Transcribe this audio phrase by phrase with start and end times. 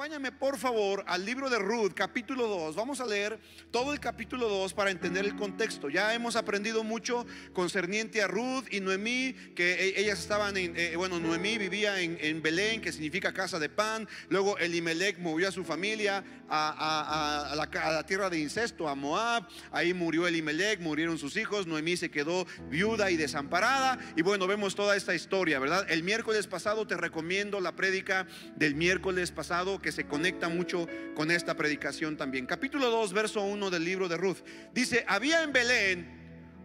[0.00, 2.74] Acompáñame por favor al libro de Ruth, capítulo 2.
[2.74, 3.38] Vamos a leer
[3.70, 5.90] todo el capítulo 2 para entender el contexto.
[5.90, 10.96] Ya hemos aprendido mucho concerniente a Ruth y Noemí, que e- ellas estaban en, eh,
[10.96, 14.08] bueno, Noemí vivía en, en Belén, que significa casa de pan.
[14.30, 17.54] Luego Elimelech movió a su familia a, a-
[17.92, 19.46] la tierra de incesto, a Moab.
[19.70, 21.66] Ahí murió Elimelech, murieron sus hijos.
[21.66, 23.98] Noemí se quedó viuda y desamparada.
[24.16, 25.84] Y bueno, vemos toda esta historia, ¿verdad?
[25.90, 31.30] El miércoles pasado te recomiendo la prédica del miércoles pasado que se conecta mucho con
[31.30, 32.46] esta predicación también.
[32.46, 34.38] Capítulo 2, verso 1 del libro de Ruth.
[34.72, 36.20] Dice, había en Belén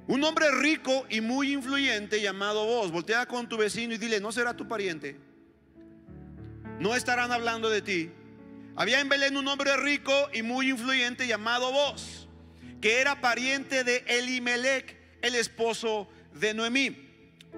[0.08, 2.92] un hombre rico y muy influyente llamado vos.
[2.92, 5.18] Voltea con tu vecino y dile, no será tu pariente.
[6.80, 8.12] No estarán hablando de ti.
[8.76, 12.28] Había en Belén un hombre rico y muy influyente llamado vos,
[12.82, 17.06] que era pariente de Elimelech, el esposo de Noemí.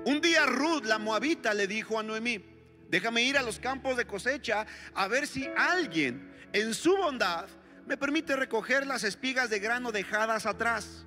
[0.06, 2.44] Un día Ruth, la moabita, le dijo a Noemí,
[2.90, 7.48] déjame ir a los campos de cosecha a ver si alguien en su bondad
[7.86, 11.06] me permite recoger las espigas de grano dejadas atrás.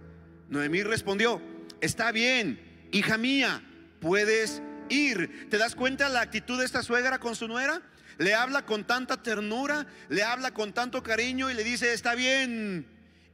[0.48, 1.40] Noemí respondió,
[1.80, 3.62] está bien, hija mía,
[4.00, 5.48] puedes ir.
[5.50, 7.82] ¿Te das cuenta la actitud de esta suegra con su nuera?
[8.18, 12.86] Le habla con tanta ternura, le habla con tanto cariño y le dice, está bien,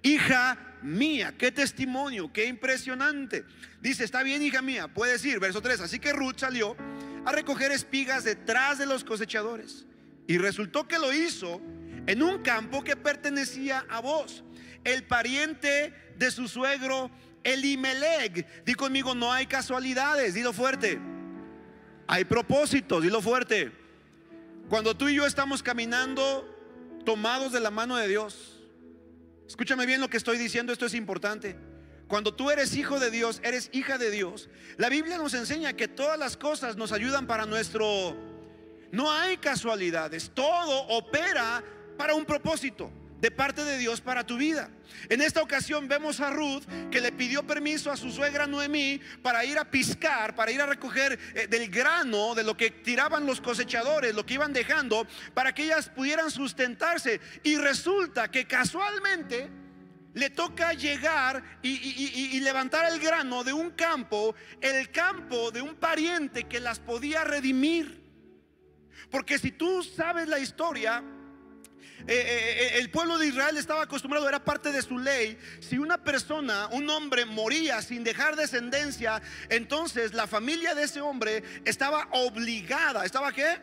[0.02, 3.44] hija mía, qué testimonio, qué impresionante.
[3.80, 5.40] Dice, está bien, hija mía, puedes ir.
[5.40, 6.76] Verso 3, así que Ruth salió
[7.26, 9.84] a recoger espigas detrás de los cosechadores.
[10.28, 11.60] Y resultó que lo hizo
[12.06, 14.44] en un campo que pertenecía a vos,
[14.84, 17.10] el pariente de su suegro
[17.42, 18.64] Elimelech.
[18.64, 21.00] Di conmigo, no hay casualidades, dilo fuerte.
[22.06, 23.72] Hay propósitos, dilo fuerte.
[24.68, 26.48] Cuando tú y yo estamos caminando
[27.04, 28.62] tomados de la mano de Dios,
[29.48, 31.56] escúchame bien lo que estoy diciendo, esto es importante.
[32.08, 35.88] Cuando tú eres hijo de Dios, eres hija de Dios, la Biblia nos enseña que
[35.88, 38.16] todas las cosas nos ayudan para nuestro...
[38.92, 41.62] No hay casualidades, todo opera
[41.98, 42.90] para un propósito
[43.20, 44.70] de parte de Dios para tu vida.
[45.08, 49.44] En esta ocasión vemos a Ruth que le pidió permiso a su suegra Noemí para
[49.44, 53.40] ir a piscar, para ir a recoger eh, del grano, de lo que tiraban los
[53.40, 57.20] cosechadores, lo que iban dejando, para que ellas pudieran sustentarse.
[57.42, 59.50] Y resulta que casualmente
[60.16, 66.44] le toca llegar y, levantar el grano de un campo, el campo de un pariente
[66.44, 68.02] que las podía redimir.
[69.10, 71.04] Porque si tú sabes la historia,
[72.06, 75.38] eh, eh, eh, el pueblo de Israel estaba acostumbrado, era parte de su ley.
[75.60, 81.42] Si una persona, un hombre moría sin dejar descendencia, entonces la familia de ese hombre
[81.66, 83.58] estaba obligada, ¿estaba qué?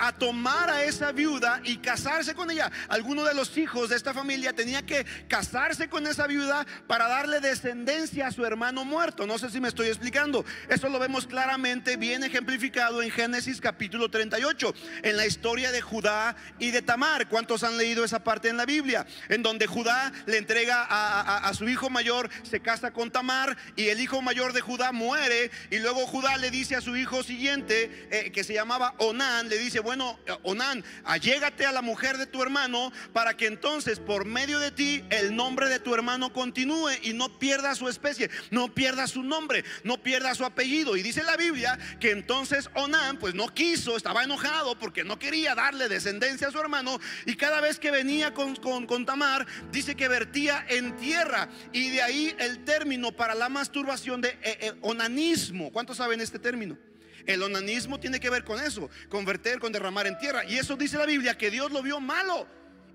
[0.00, 2.70] A tomar a esa viuda y casarse con ella.
[2.88, 7.40] Alguno de los hijos de esta familia tenía que casarse con esa viuda para darle
[7.40, 9.26] descendencia a su hermano muerto.
[9.26, 10.44] No sé si me estoy explicando.
[10.68, 16.34] Eso lo vemos claramente bien ejemplificado en Génesis capítulo 38, en la historia de Judá
[16.58, 17.28] y de Tamar.
[17.28, 19.06] ¿Cuántos han leído esa parte en la Biblia?
[19.28, 24.00] En donde Judá le entrega a, su hijo mayor, se casa con Tamar y el
[24.00, 28.30] hijo mayor de Judá muere y luego Judá le dice a su hijo siguiente, eh,
[28.32, 32.40] que se llamaba Onán, le dice, bueno, eh, Onán, allégate a la mujer de tu
[32.40, 37.12] hermano para que entonces por medio de ti el nombre de tu hermano continúe y
[37.12, 40.96] no pierda su especie, no pierda su nombre, no pierda su apellido.
[40.96, 45.56] Y dice la Biblia que entonces Onán pues no quiso, estaba enojado porque no quería
[45.56, 50.06] darle descendencia a su hermano y cada vez que venía con, con, Tamar dice que
[50.06, 55.72] vertía en tierra y de ahí el término para la masturbación de eh, eh, onanismo.
[55.72, 56.78] ¿Cuántos saben este término?
[57.26, 60.44] El onanismo tiene que ver con eso, con verter, con derramar en tierra.
[60.44, 62.46] Y eso dice la Biblia, que Dios lo vio malo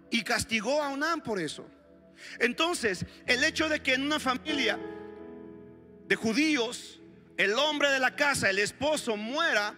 [0.10, 1.70] y castigó a Onán por eso.
[2.40, 4.80] Entonces, el hecho de que en una familia
[6.08, 7.02] de judíos,
[7.38, 9.76] el hombre de la casa, el esposo, muera,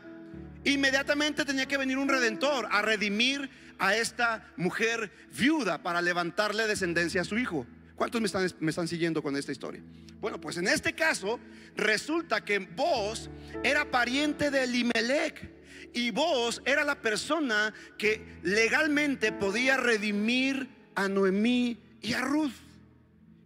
[0.63, 3.49] inmediatamente tenía que venir un redentor a redimir
[3.79, 7.65] a esta mujer viuda para levantarle descendencia a su hijo.
[7.97, 9.81] ¿Cuántos me están, me están siguiendo con esta historia?
[10.21, 11.39] Bueno, pues en este caso
[11.75, 13.27] resulta que vos
[13.63, 15.51] era pariente de Elimelech
[15.95, 22.53] y vos era la persona que legalmente podía redimir a Noemí y a Ruth.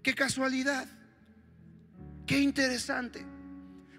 [0.04, 0.86] Qué casualidad.
[2.28, 3.26] Qué interesante.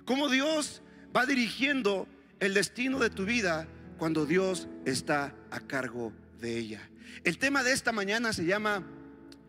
[0.05, 0.83] Cómo Dios
[1.17, 2.07] va dirigiendo
[2.41, 3.67] el destino de tu vida
[3.97, 6.91] cuando Dios está a cargo de ella.
[7.25, 8.85] El tema de esta mañana se llama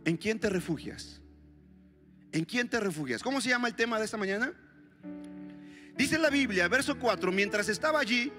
[0.06, 1.22] ¿En quién te refugias?
[2.32, 3.22] ¿En quién te refugias?
[3.24, 4.54] ¿Cómo se llama el tema de esta mañana?
[5.96, 8.32] Dice la Biblia, verso 4, mientras estaba allí,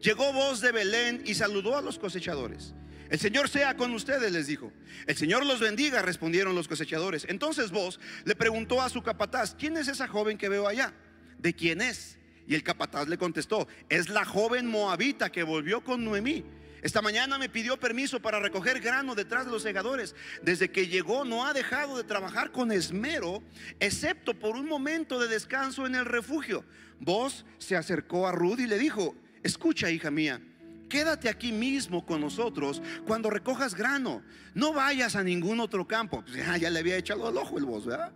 [0.00, 2.74] llegó voz de Belén y saludó a los cosechadores.
[3.10, 4.72] El Señor sea con ustedes, les dijo.
[5.06, 7.26] El Señor los bendiga, respondieron los cosechadores.
[7.28, 10.94] Entonces vos le preguntó a su capataz, ¿quién es esa joven que veo allá?
[11.36, 12.18] ¿De quién es?
[12.46, 16.44] Y el capataz le contestó, es la joven moabita que volvió con Noemí.
[16.82, 20.14] Esta mañana me pidió permiso para recoger grano detrás de los segadores.
[20.42, 23.42] Desde que llegó no ha dejado de trabajar con esmero,
[23.78, 26.64] excepto por un momento de descanso en el refugio.
[26.98, 30.40] Vos se acercó a Ruth y le dijo, escucha hija mía,
[30.88, 34.22] quédate aquí mismo con nosotros cuando recojas grano.
[34.54, 36.22] No vayas a ningún otro campo.
[36.22, 38.12] Pues ya, le había echado el ojo el vos, ¿verdad?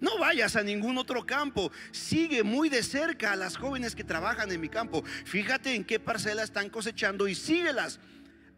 [0.00, 1.70] No vayas a ningún otro campo.
[1.92, 5.04] Sigue muy de cerca a las jóvenes que trabajan en mi campo.
[5.24, 8.00] Fíjate en qué parcela están cosechando y síguelas.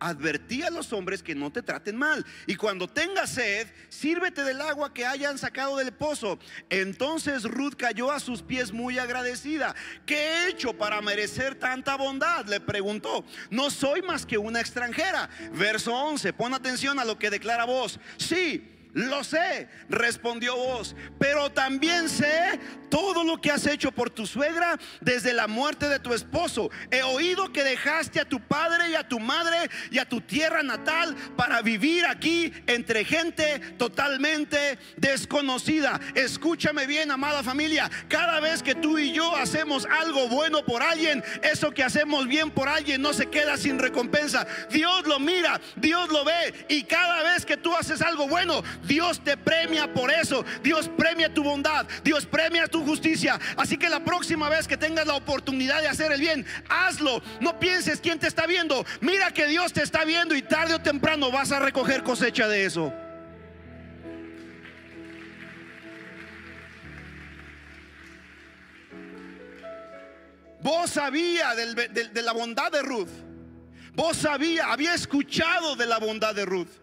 [0.02, 2.26] Advertí a los hombres que no te traten mal.
[2.48, 6.40] Y cuando tengas sed, sírvete del agua que hayan sacado del pozo.
[6.70, 9.76] Entonces Ruth cayó a sus pies muy agradecida.
[10.04, 12.46] ¿Qué he hecho para merecer tanta bondad?
[12.46, 13.24] Le preguntó.
[13.50, 15.30] No soy más que una extranjera.
[15.52, 16.32] Verso 11.
[16.32, 18.00] Pon atención a lo que declara vos.
[18.16, 22.60] Sí lo sé, respondió vos, pero también sé
[22.90, 26.70] todo lo que has hecho por tu suegra desde la muerte de tu esposo.
[26.90, 30.62] He oído que dejaste a tu padre y a tu madre y a tu tierra
[30.62, 35.98] natal para vivir aquí entre gente totalmente desconocida.
[36.14, 41.24] Escúchame bien, amada familia, cada vez que tú y yo hacemos algo bueno por alguien,
[41.42, 44.46] eso que hacemos bien por alguien no se queda sin recompensa.
[44.70, 49.22] Dios lo mira, Dios lo ve y cada vez que tú haces algo bueno, Dios
[49.22, 50.44] te premia por eso.
[50.62, 51.86] Dios premia tu bondad.
[52.02, 53.38] Dios premia tu justicia.
[53.56, 57.22] Así que la próxima vez que tengas la oportunidad de hacer el bien, hazlo.
[57.40, 58.84] No pienses quién te está viendo.
[59.00, 62.64] Mira que Dios te está viendo y tarde o temprano vas a recoger cosecha de
[62.64, 62.92] eso.
[70.62, 73.08] Vos sabía de la bondad de Ruth.
[73.94, 76.81] Vos sabía, había escuchado de la bondad de Ruth.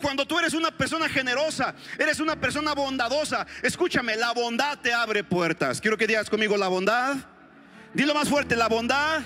[0.00, 5.24] Cuando tú eres una persona generosa, eres una persona bondadosa, escúchame, la bondad te abre
[5.24, 5.80] puertas.
[5.80, 7.16] Quiero que digas conmigo la bondad.
[7.94, 9.22] Dilo más fuerte, la bondad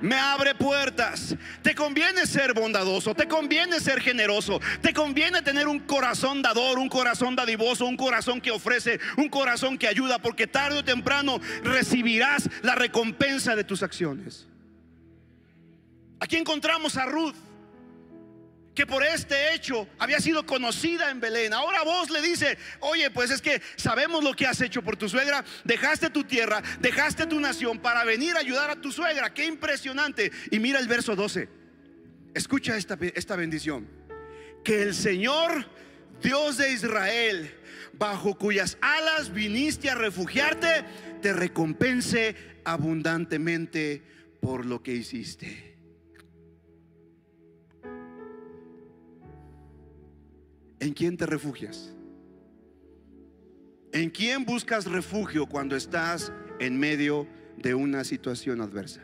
[0.00, 1.34] me abre puertas.
[1.62, 6.88] Te conviene ser bondadoso, te conviene ser generoso, te conviene tener un corazón dador, un
[6.88, 12.48] corazón dadivoso, un corazón que ofrece, un corazón que ayuda, porque tarde o temprano recibirás
[12.62, 14.46] la recompensa de tus acciones.
[16.20, 17.47] Aquí encontramos a Ruth
[18.78, 21.52] que por este hecho había sido conocida en Belén.
[21.52, 25.08] Ahora vos le dice, oye, pues es que sabemos lo que has hecho por tu
[25.08, 29.34] suegra, dejaste tu tierra, dejaste tu nación para venir a ayudar a tu suegra.
[29.34, 30.30] Qué impresionante.
[30.52, 31.48] Y mira el verso 12.
[32.34, 33.88] Escucha esta, esta bendición.
[34.62, 35.66] Que el Señor,
[36.22, 37.52] Dios de Israel,
[37.94, 40.84] bajo cuyas alas viniste a refugiarte,
[41.20, 44.04] te recompense abundantemente
[44.40, 45.67] por lo que hiciste.
[50.80, 51.94] ¿En quién te refugias?
[53.92, 57.26] ¿En quién buscas refugio cuando estás en medio
[57.56, 59.02] de una situación adversa?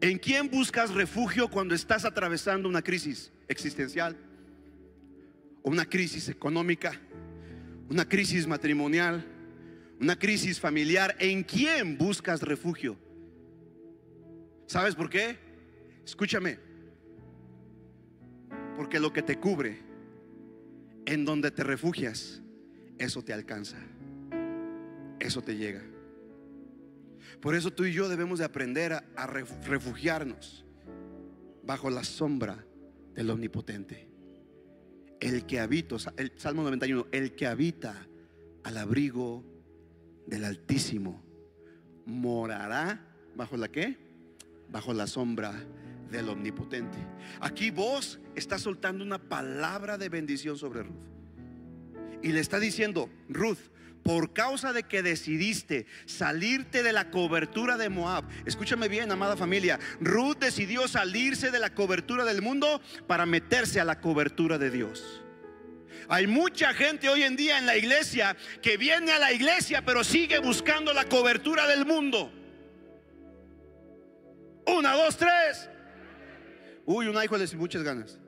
[0.00, 4.16] ¿En quién buscas refugio cuando estás atravesando una crisis existencial?
[5.62, 6.92] ¿O una crisis económica?
[7.88, 9.24] ¿Una crisis matrimonial?
[10.00, 11.16] ¿Una crisis familiar?
[11.18, 12.96] ¿En quién buscas refugio?
[14.66, 15.38] ¿Sabes por qué?
[16.04, 16.58] Escúchame.
[18.76, 19.85] Porque lo que te cubre
[21.06, 22.42] en donde te refugias,
[22.98, 23.78] eso te alcanza.
[25.18, 25.82] Eso te llega.
[27.40, 30.64] Por eso tú y yo debemos de aprender a, refugiarnos
[31.64, 32.64] bajo la sombra
[33.14, 34.08] del Omnipotente.
[35.20, 38.06] El que habita, el Salmo 91, el que habita
[38.64, 39.44] al abrigo
[40.26, 41.24] del Altísimo
[42.04, 43.00] morará
[43.34, 43.96] bajo la qué?
[44.68, 45.54] Bajo la sombra
[46.10, 46.98] del omnipotente.
[47.40, 51.06] Aquí vos está soltando una palabra de bendición sobre Ruth.
[52.22, 53.58] Y le está diciendo, Ruth,
[54.02, 58.24] por causa de que decidiste salirte de la cobertura de Moab.
[58.44, 59.80] Escúchame bien, amada familia.
[60.00, 65.22] Ruth decidió salirse de la cobertura del mundo para meterse a la cobertura de Dios.
[66.08, 70.04] Hay mucha gente hoy en día en la iglesia que viene a la iglesia pero
[70.04, 72.32] sigue buscando la cobertura del mundo.
[74.66, 75.68] Una, dos, tres.
[76.86, 78.18] Uy, un hijo sin muchas ganas.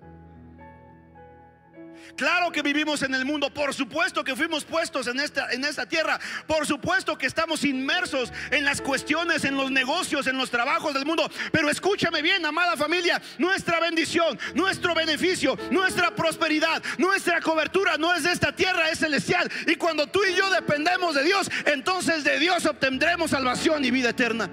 [2.16, 5.86] Claro que vivimos en el mundo, por supuesto que fuimos puestos en esta, en esta
[5.86, 10.94] tierra, por supuesto que estamos inmersos en las cuestiones, en los negocios, en los trabajos
[10.94, 11.30] del mundo.
[11.52, 18.24] Pero escúchame bien, amada familia, nuestra bendición, nuestro beneficio, nuestra prosperidad, nuestra cobertura no es
[18.24, 19.48] de esta tierra, es celestial.
[19.68, 24.10] Y cuando tú y yo dependemos de Dios, entonces de Dios obtendremos salvación y vida
[24.10, 24.50] eterna.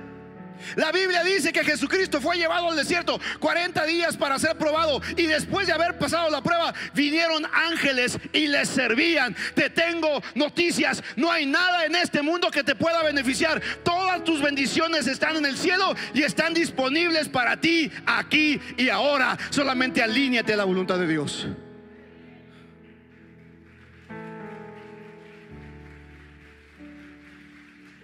[0.75, 5.25] La Biblia dice que Jesucristo fue llevado al desierto 40 días para ser probado y
[5.25, 9.35] después de haber pasado la prueba vinieron ángeles y les servían.
[9.53, 13.61] Te tengo noticias, no hay nada en este mundo que te pueda beneficiar.
[13.83, 19.37] Todas tus bendiciones están en el cielo y están disponibles para ti aquí y ahora.
[19.49, 21.47] Solamente alíñate a la voluntad de Dios.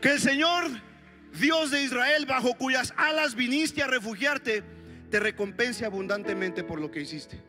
[0.01, 0.71] Que el Señor
[1.39, 4.63] Dios de Israel, bajo cuyas alas viniste a refugiarte,
[5.09, 7.41] te recompense abundantemente por lo que hiciste.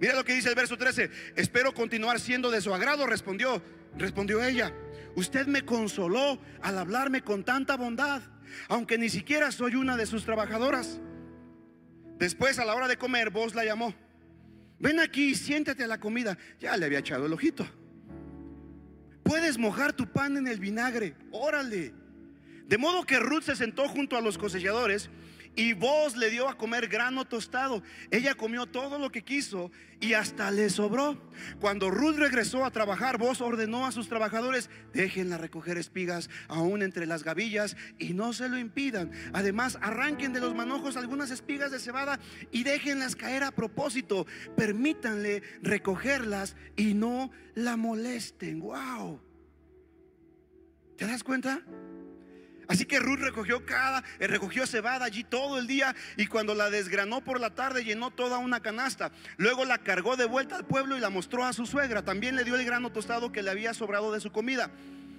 [0.00, 1.10] Mira lo que dice el verso 13.
[1.36, 3.62] Espero continuar siendo de su agrado, respondió,
[3.96, 4.72] respondió ella.
[5.14, 8.20] Usted me consoló al hablarme con tanta bondad,
[8.68, 11.00] aunque ni siquiera soy una de sus trabajadoras.
[12.18, 13.94] Después, a la hora de comer, vos la llamó.
[14.78, 16.36] Ven aquí, siéntate a la comida.
[16.60, 17.66] Ya le había echado el ojito.
[19.22, 21.14] Puedes mojar tu pan en el vinagre.
[21.30, 21.94] Órale.
[22.66, 25.10] De modo que Ruth se sentó junto a los cosechadores
[25.56, 27.82] y vos le dio a comer grano tostado.
[28.10, 31.18] Ella comió todo lo que quiso y hasta le sobró.
[31.60, 37.06] Cuando Ruth regresó a trabajar, vos ordenó a sus trabajadores, déjenla recoger espigas aún entre
[37.06, 39.10] las gavillas y no se lo impidan.
[39.32, 42.20] Además, arranquen de los manojos algunas espigas de cebada
[42.52, 44.26] y déjenlas caer a propósito.
[44.56, 48.60] Permítanle recogerlas y no la molesten.
[48.60, 49.20] Wow.
[50.98, 51.62] ¿Te das cuenta?
[52.68, 56.70] Así que Ruth recogió cada, eh, recogió cebada allí todo el día y cuando la
[56.70, 59.12] desgranó por la tarde llenó toda una canasta.
[59.36, 62.02] Luego la cargó de vuelta al pueblo y la mostró a su suegra.
[62.02, 64.70] También le dio el grano tostado que le había sobrado de su comida.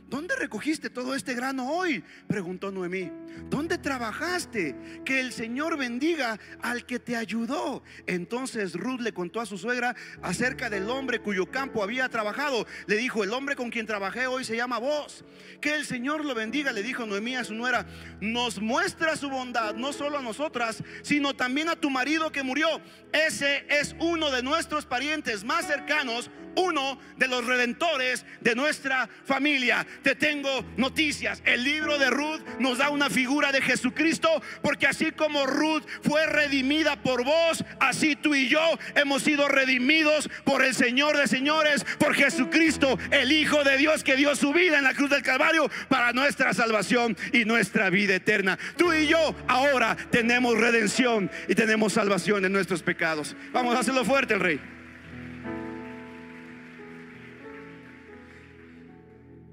[0.09, 2.01] ¿Dónde recogiste todo este grano hoy?
[2.27, 3.11] Preguntó Noemí.
[3.49, 5.01] ¿Dónde trabajaste?
[5.03, 7.83] Que el Señor bendiga al que te ayudó.
[8.05, 12.65] Entonces Ruth le contó a su suegra acerca del hombre cuyo campo había trabajado.
[12.85, 15.25] Le dijo, el hombre con quien trabajé hoy se llama vos.
[15.59, 17.85] Que el Señor lo bendiga, le dijo Noemí a su nuera.
[18.21, 22.81] Nos muestra su bondad, no solo a nosotras, sino también a tu marido que murió.
[23.11, 29.85] Ese es uno de nuestros parientes más cercanos uno de los redentores de nuestra familia.
[30.03, 31.41] Te tengo noticias.
[31.45, 34.29] El libro de Ruth nos da una figura de Jesucristo,
[34.61, 38.61] porque así como Ruth fue redimida por vos, así tú y yo
[38.95, 44.15] hemos sido redimidos por el Señor de señores, por Jesucristo, el Hijo de Dios que
[44.15, 48.57] dio su vida en la cruz del Calvario para nuestra salvación y nuestra vida eterna.
[48.77, 53.35] Tú y yo ahora tenemos redención y tenemos salvación en nuestros pecados.
[53.51, 54.76] Vamos a hacerlo fuerte el rey.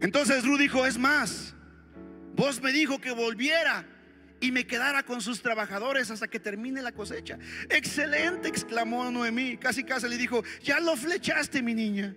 [0.05, 1.55] Entonces Ruth dijo, es más,
[2.37, 3.87] vos me dijo que volviera
[4.39, 7.39] y me quedara con sus trabajadores hasta que termine la cosecha.
[7.71, 9.57] Excelente, exclamó Noemí.
[9.57, 12.15] Casi casi le dijo, ya lo flechaste, mi niña.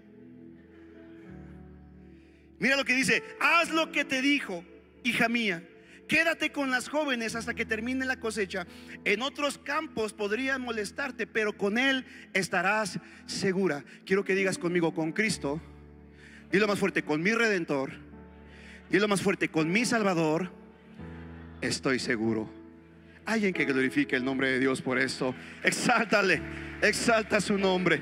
[2.59, 4.65] Mira lo que dice, haz lo que te dijo,
[5.05, 5.65] hija mía.
[6.09, 8.67] Quédate con las jóvenes hasta que termine la cosecha.
[9.05, 13.85] En otros campos podrían molestarte, pero con Él estarás segura.
[14.05, 15.61] Quiero que digas conmigo, con Cristo
[16.51, 17.91] Dilo más fuerte, con mi redentor.
[18.89, 20.51] Dilo más fuerte, con mi salvador.
[21.61, 22.49] Estoy seguro.
[23.25, 25.35] Alguien que glorifique el nombre de Dios por esto.
[25.63, 26.41] Exáltale,
[26.81, 28.01] exalta su nombre.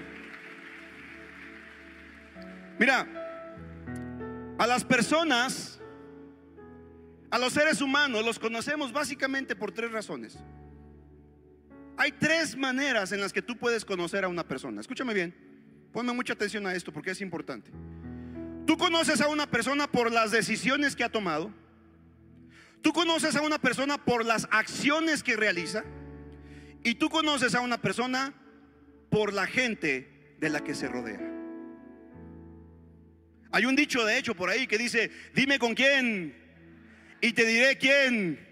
[2.78, 3.08] Mira,
[4.60, 5.82] a las personas,
[7.32, 10.38] a los seres humanos, los conocemos básicamente por tres razones.
[11.98, 14.82] Hay tres maneras en las que tú puedes conocer a una persona.
[14.82, 15.34] Escúchame bien,
[15.92, 17.72] ponme mucha atención a esto porque es importante.
[18.76, 21.50] Tú conoces a una persona por las decisiones que ha tomado.
[22.82, 25.86] Tú conoces a una persona por las acciones que realiza.
[26.84, 28.34] Y tú conoces a una persona
[29.10, 31.22] por la gente de la que se rodea.
[33.54, 36.36] Hay un dicho de hecho por ahí que dice, dime con quién
[37.22, 38.46] y te diré quién.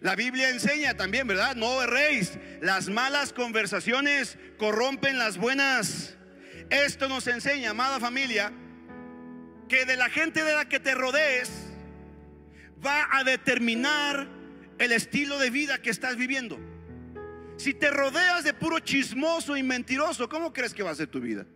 [0.00, 1.54] La Biblia enseña también, ¿verdad?
[1.54, 2.38] No erréis.
[2.62, 6.16] Las malas conversaciones corrompen las buenas.
[6.70, 8.54] Esto nos enseña, amada familia,
[9.68, 11.50] que de la gente de la que te rodees
[12.84, 14.28] va a determinar
[14.78, 16.58] el estilo de vida que estás viviendo.
[17.56, 21.20] Si te rodeas de puro chismoso y mentiroso, ¿cómo crees que va a ser tu
[21.20, 21.46] vida?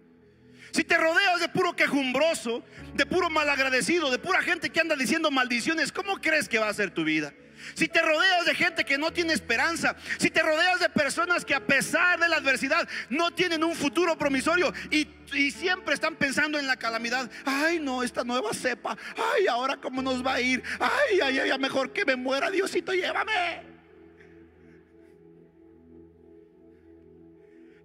[0.72, 2.64] Si te rodeas de puro quejumbroso,
[2.94, 6.74] de puro malagradecido, de pura gente que anda diciendo maldiciones, ¿cómo crees que va a
[6.74, 7.34] ser tu vida?
[7.74, 11.54] Si te rodeas de gente que no tiene esperanza, si te rodeas de personas que
[11.54, 15.08] a pesar de la adversidad no tienen un futuro promisorio y,
[15.52, 20.26] siempre están pensando en la calamidad, ay no, esta nueva cepa, ay ahora cómo nos
[20.26, 23.62] va a ir, ay, ay, ay, mejor que me muera, Diosito, llévame.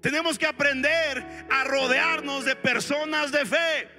[0.01, 3.94] Tenemos que aprender a rodearnos de personas de fe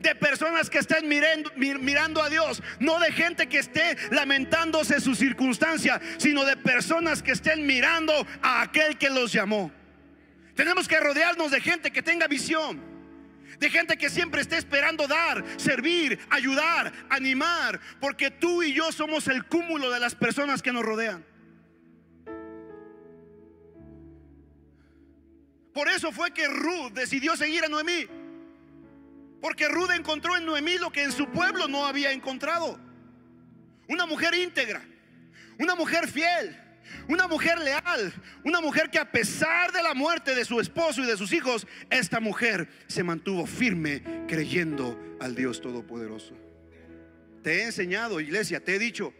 [0.00, 6.00] de personas que estén mirando, a Dios, no de gente que esté lamentándose su circunstancia,
[6.18, 9.70] sino de personas que estén mirando a aquel que los llamó.
[10.54, 12.92] Tenemos que rodearnos de gente que tenga visión.
[13.58, 17.80] De gente que siempre esté esperando dar, servir, ayudar, animar.
[18.00, 21.24] Porque tú y yo somos el cúmulo de las personas que nos rodean.
[25.72, 28.06] Por eso fue que Ruth decidió seguir a Noemí.
[29.42, 32.78] Porque Ruth encontró en Noemí lo que en su pueblo no había encontrado.
[33.88, 34.80] Una mujer íntegra,
[35.58, 36.56] una mujer fiel,
[37.08, 41.06] una mujer leal, una mujer que a pesar de la muerte de su esposo y
[41.06, 46.36] de sus hijos, esta mujer se mantuvo firme creyendo al Dios Todopoderoso.
[47.42, 49.12] Te he enseñado, iglesia, te he dicho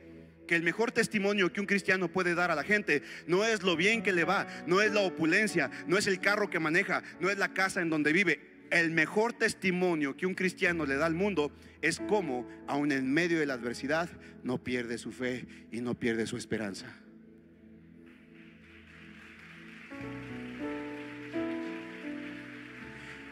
[0.46, 3.74] que el mejor testimonio que un cristiano puede dar a la gente no es lo
[3.74, 7.28] bien que le va, no es la opulencia, no es el carro que maneja, no
[7.28, 11.14] es la casa en donde vive, el mejor testimonio que un cristiano le da al
[11.14, 11.52] mundo
[11.82, 14.08] es cómo, aun en medio de la adversidad,
[14.42, 16.86] no pierde su fe y no pierde su esperanza.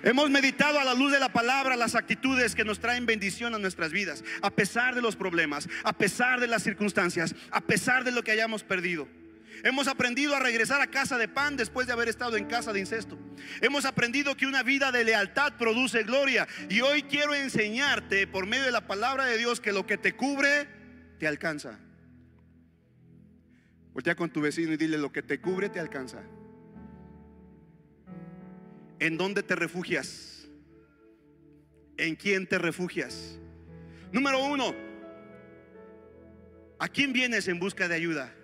[0.02, 3.58] Hemos meditado a la luz de la palabra las actitudes que nos traen bendición a
[3.58, 8.12] nuestras vidas, a pesar de los problemas, a pesar de las circunstancias, a pesar de
[8.12, 9.08] lo que hayamos perdido.
[9.62, 12.80] Hemos aprendido a regresar a casa de pan después de haber estado en casa de
[12.80, 13.18] incesto.
[13.60, 16.46] Hemos aprendido que una vida de lealtad produce gloria.
[16.68, 20.14] Y hoy quiero enseñarte por medio de la palabra de Dios que lo que te
[20.14, 20.68] cubre
[21.18, 21.78] te alcanza.
[23.92, 26.22] Voltea con tu vecino y dile lo que te cubre te alcanza.
[28.98, 30.48] ¿En dónde te refugias?
[31.96, 33.38] ¿En quién te refugias?
[34.12, 34.74] Número uno,
[36.78, 38.34] ¿a quién vienes en busca de ayuda?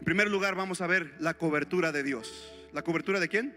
[0.00, 2.50] En primer lugar, vamos a ver la cobertura de Dios.
[2.72, 3.54] ¿La cobertura de quién?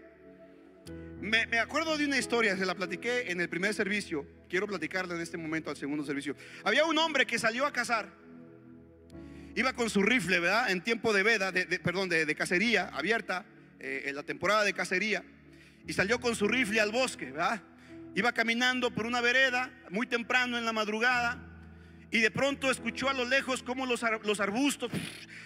[1.18, 4.26] Me, acuerdo de una historia, se la platiqué en el primer servicio.
[4.46, 6.36] Quiero platicarla en este momento al segundo servicio.
[6.62, 8.10] Había un hombre que salió a cazar.
[9.54, 10.70] Iba con su rifle, ¿verdad?
[10.70, 13.46] En tiempo de veda, de, perdón, de, cacería abierta,
[13.80, 15.24] eh, en la temporada de cacería.
[15.86, 17.62] Y salió con su rifle al bosque, ¿verdad?
[18.14, 21.53] Iba caminando por una vereda muy temprano en la madrugada
[22.14, 24.92] y de pronto escuchó a lo lejos cómo los, arbustos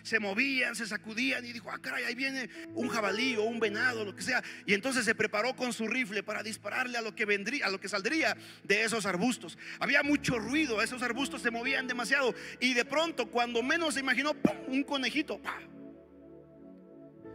[0.02, 4.04] se movían, se sacudían y dijo, ah, caray, ahí viene un jabalí o un venado,
[4.04, 4.44] lo que sea.
[4.66, 7.80] Y entonces se preparó con su rifle para dispararle a lo que vendría, a lo
[7.80, 9.56] que saldría de esos arbustos.
[9.80, 12.34] Había mucho ruido, esos arbustos se movían demasiado.
[12.60, 15.40] Y de pronto, cuando menos se imaginó, un conejito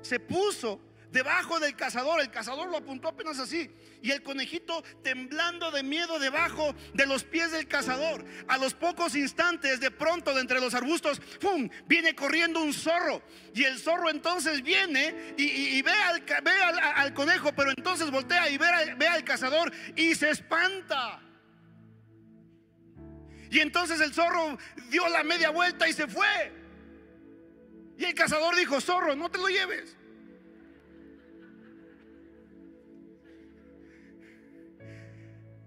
[0.03, 0.79] se puso
[1.13, 2.19] debajo del cazador.
[2.19, 3.69] El cazador lo apuntó apenas así.
[4.01, 8.25] Y el conejito temblando de miedo debajo de los pies del cazador.
[8.49, 11.69] A los pocos instantes, de pronto, de entre los arbustos, ¡pum!
[11.85, 13.21] Viene corriendo un zorro.
[13.53, 15.93] Y el zorro entonces viene y, ve,
[16.95, 21.21] al, conejo, pero entonces voltea y ve, ve al cazador y se espanta.
[23.51, 24.57] Y entonces el zorro
[24.89, 26.51] dio la media vuelta y se fue.
[27.99, 29.95] Y el cazador dijo, zorro, no te lo lleves.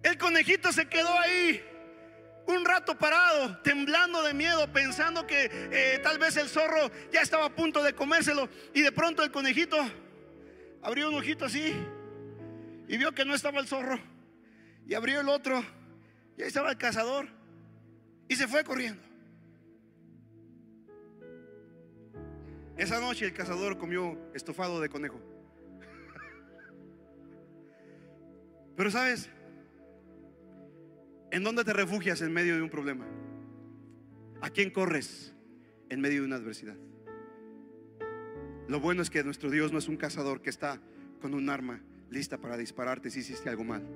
[0.06, 1.60] El conejito se quedó ahí
[2.46, 7.46] un rato parado, temblando de miedo, pensando que eh, tal vez el zorro ya estaba
[7.46, 8.48] a punto de comérselo.
[8.72, 9.76] Y de pronto el conejito
[10.80, 11.74] abrió un ojito así
[12.86, 13.98] y vio que no estaba el zorro.
[14.86, 15.60] Y abrió el otro
[16.36, 17.26] y ahí estaba el cazador.
[18.28, 19.02] Y se fue corriendo.
[22.76, 25.20] Esa noche el cazador comió estofado de conejo.
[28.76, 29.30] Pero sabes,
[31.36, 33.04] ¿En dónde te refugias en medio de un problema?
[34.40, 35.34] ¿A quién corres
[35.90, 36.78] en medio de una adversidad?
[38.68, 40.80] Lo bueno es que nuestro Dios no es un cazador que está
[41.20, 43.86] con un arma lista para dispararte si hiciste algo mal.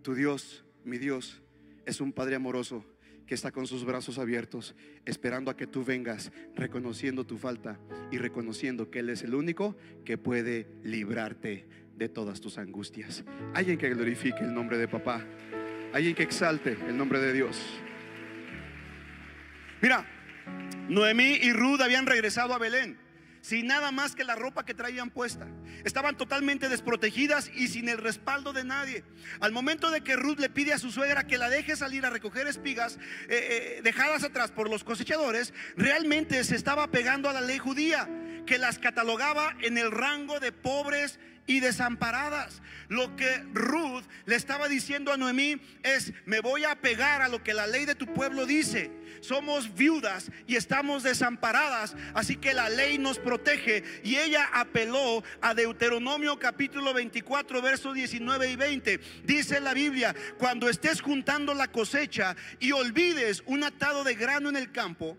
[0.00, 1.42] Tu Dios, mi Dios,
[1.84, 2.82] es un Padre amoroso
[3.26, 7.78] que está con sus brazos abiertos, esperando a que tú vengas, reconociendo tu falta
[8.10, 13.22] y reconociendo que Él es el único que puede librarte de todas tus angustias.
[13.52, 15.26] Alguien que glorifique el nombre de papá.
[15.92, 17.60] Alguien que exalte el nombre de Dios.
[19.80, 20.04] Mira,
[20.88, 22.98] Noemí y Ruth habían regresado a Belén
[23.40, 25.46] sin nada más que la ropa que traían puesta.
[25.84, 29.04] Estaban totalmente desprotegidas y sin el respaldo de nadie.
[29.40, 32.10] Al momento de que Ruth le pide a su suegra que la deje salir a
[32.10, 32.98] recoger espigas
[33.28, 38.08] eh, eh, dejadas atrás por los cosechadores, realmente se estaba pegando a la ley judía
[38.46, 41.18] que las catalogaba en el rango de pobres
[41.48, 42.62] y desamparadas.
[42.88, 47.42] Lo que Ruth le estaba diciendo a Noemí es, me voy a pegar a lo
[47.42, 48.92] que la ley de tu pueblo dice.
[49.20, 53.82] Somos viudas y estamos desamparadas, así que la ley nos protege.
[54.04, 59.00] Y ella apeló a Deuteronomio capítulo 24, versos 19 y 20.
[59.24, 64.56] Dice la Biblia, cuando estés juntando la cosecha y olvides un atado de grano en
[64.56, 65.16] el campo,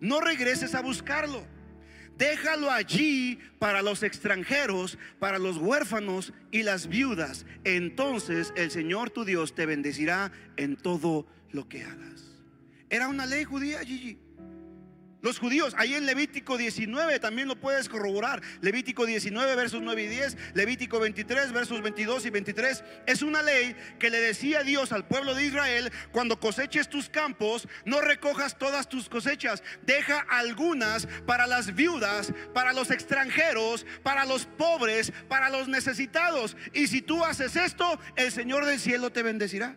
[0.00, 1.59] no regreses a buscarlo
[2.20, 7.46] déjalo allí para los extranjeros, para los huérfanos y las viudas.
[7.64, 12.42] Entonces el Señor tu Dios te bendecirá en todo lo que hagas.
[12.90, 14.18] Era una ley judía, Gigi.
[15.22, 18.40] Los judíos, ahí en Levítico 19 también lo puedes corroborar.
[18.62, 22.84] Levítico 19 versos 9 y 10, Levítico 23 versos 22 y 23.
[23.06, 27.68] Es una ley que le decía Dios al pueblo de Israel, cuando coseches tus campos,
[27.84, 34.46] no recojas todas tus cosechas, deja algunas para las viudas, para los extranjeros, para los
[34.46, 36.56] pobres, para los necesitados.
[36.72, 39.76] Y si tú haces esto, el Señor del cielo te bendecirá.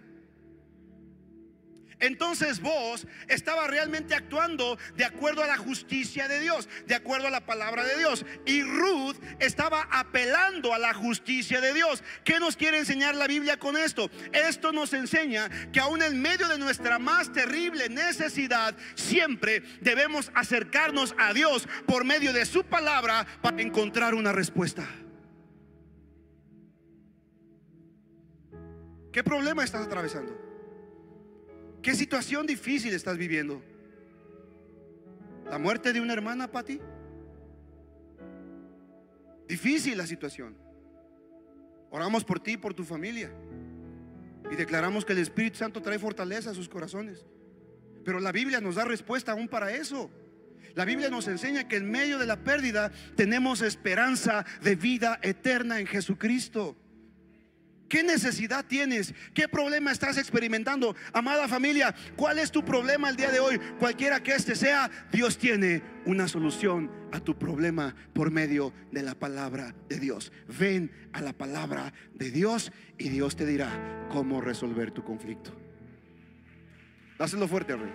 [2.03, 7.31] Entonces vos estaba realmente actuando de acuerdo a la justicia de Dios, de acuerdo a
[7.31, 8.25] la palabra de Dios.
[8.45, 12.03] Y Ruth estaba apelando a la justicia de Dios.
[12.25, 14.11] ¿Qué nos quiere enseñar la Biblia con esto?
[14.33, 21.15] Esto nos enseña que aún en medio de nuestra más terrible necesidad, siempre debemos acercarnos
[21.17, 24.85] a Dios por medio de su palabra para encontrar una respuesta.
[29.13, 30.42] ¿Qué problema estás atravesando?
[31.83, 33.61] ¿Qué situación difícil estás viviendo?
[35.49, 36.79] ¿La muerte de una hermana para ti?
[39.49, 40.55] Difícil la situación.
[41.91, 43.31] Oramos por ti y por tu familia.
[44.49, 47.25] Y declaramos que el Espíritu Santo trae fortaleza a sus corazones.
[48.05, 50.09] Pero la Biblia nos da respuesta aún para eso.
[50.75, 55.81] La Biblia nos enseña que en medio de la pérdida tenemos esperanza de vida eterna
[55.81, 56.77] en Jesucristo.
[57.93, 59.13] ¿Qué necesidad tienes?
[59.35, 60.95] ¿Qué problema estás experimentando?
[61.13, 63.59] Amada familia, ¿cuál es tu problema el día de hoy?
[63.77, 69.13] Cualquiera que este sea, Dios tiene una solución a tu problema por medio de la
[69.13, 70.31] palabra de Dios.
[70.47, 75.55] Ven a la palabra de Dios y Dios te dirá cómo resolver tu conflicto.
[77.19, 77.93] Dáselo fuerte, Rey.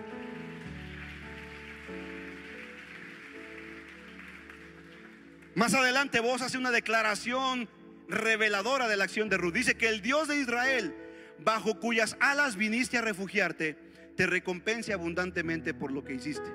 [5.55, 7.67] Más adelante vos hace una declaración
[8.09, 9.53] reveladora de la acción de Ruth.
[9.53, 10.93] Dice que el Dios de Israel,
[11.39, 13.77] bajo cuyas alas viniste a refugiarte,
[14.15, 16.51] te recompense abundantemente por lo que hiciste.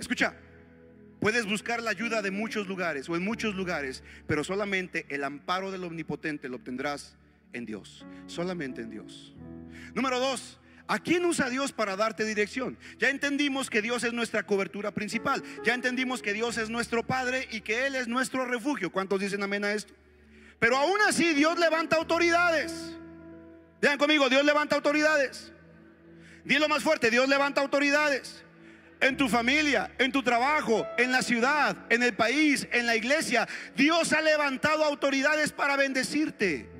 [0.00, 0.34] Escucha,
[1.20, 5.70] puedes buscar la ayuda de muchos lugares o en muchos lugares, pero solamente el amparo
[5.70, 7.16] del Omnipotente lo obtendrás
[7.52, 9.34] en Dios, solamente en Dios.
[9.94, 12.76] Número dos, ¿A quién usa Dios para darte dirección?
[12.98, 15.42] Ya entendimos que Dios es nuestra cobertura principal.
[15.64, 18.92] Ya entendimos que Dios es nuestro Padre y que Él es nuestro refugio.
[18.92, 19.94] ¿Cuántos dicen amén a esto?
[20.64, 22.96] Pero aún así Dios levanta autoridades.
[23.82, 25.52] Vean conmigo, Dios levanta autoridades.
[26.42, 28.42] Dilo más fuerte, Dios levanta autoridades.
[28.98, 33.46] En tu familia, en tu trabajo, en la ciudad, en el país, en la iglesia.
[33.76, 36.70] Dios ha levantado autoridades para bendecirte.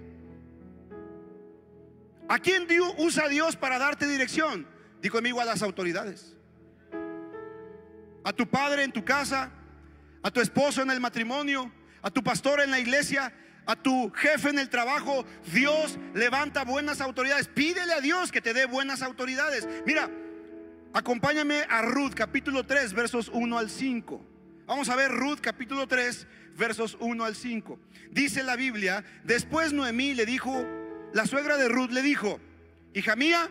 [2.26, 2.66] ¿A quién
[2.96, 4.66] usa Dios para darte dirección?
[5.02, 6.34] Digo conmigo a las autoridades.
[8.24, 9.50] A tu padre en tu casa,
[10.22, 11.70] a tu esposo en el matrimonio,
[12.00, 13.30] a tu pastor en la iglesia,
[13.66, 17.48] a tu jefe en el trabajo, Dios levanta buenas autoridades.
[17.48, 19.66] Pídele a Dios que te dé buenas autoridades.
[19.86, 20.10] Mira,
[20.92, 24.26] acompáñame a Ruth capítulo 3 versos 1 al 5.
[24.66, 27.78] Vamos a ver Ruth capítulo 3 versos 1 al 5.
[28.10, 30.64] Dice la Biblia, después Noemí le dijo,
[31.12, 32.40] la suegra de Ruth le dijo,
[32.92, 33.48] hija mía,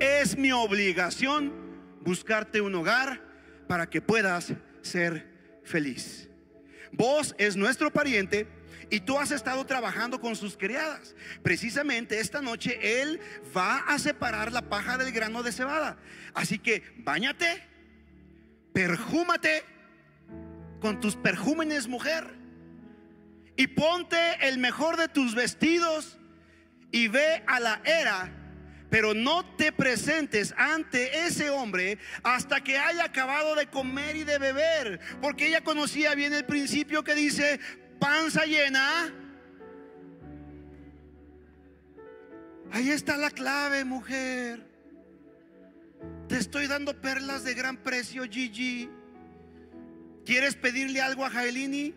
[0.00, 1.52] es mi obligación
[2.00, 3.20] buscarte un hogar
[3.66, 6.28] para que puedas ser feliz.
[6.92, 8.46] Vos es nuestro pariente
[8.90, 11.14] y tú has estado trabajando con sus criadas.
[11.42, 13.20] Precisamente esta noche Él
[13.56, 15.98] va a separar la paja del grano de cebada.
[16.34, 17.64] Así que bañate,
[18.72, 19.64] perjúmate
[20.80, 22.34] con tus perjúmenes, mujer,
[23.56, 24.16] y ponte
[24.48, 26.18] el mejor de tus vestidos
[26.92, 28.34] y ve a la era
[28.90, 34.38] pero no te presentes ante ese hombre hasta que haya acabado de comer y de
[34.38, 37.60] beber, porque ella conocía bien el principio que dice,
[37.98, 39.12] panza llena.
[42.70, 44.66] Ahí está la clave, mujer.
[46.28, 48.90] Te estoy dando perlas de gran precio, Gigi.
[50.24, 51.94] ¿Quieres pedirle algo a Jaelini?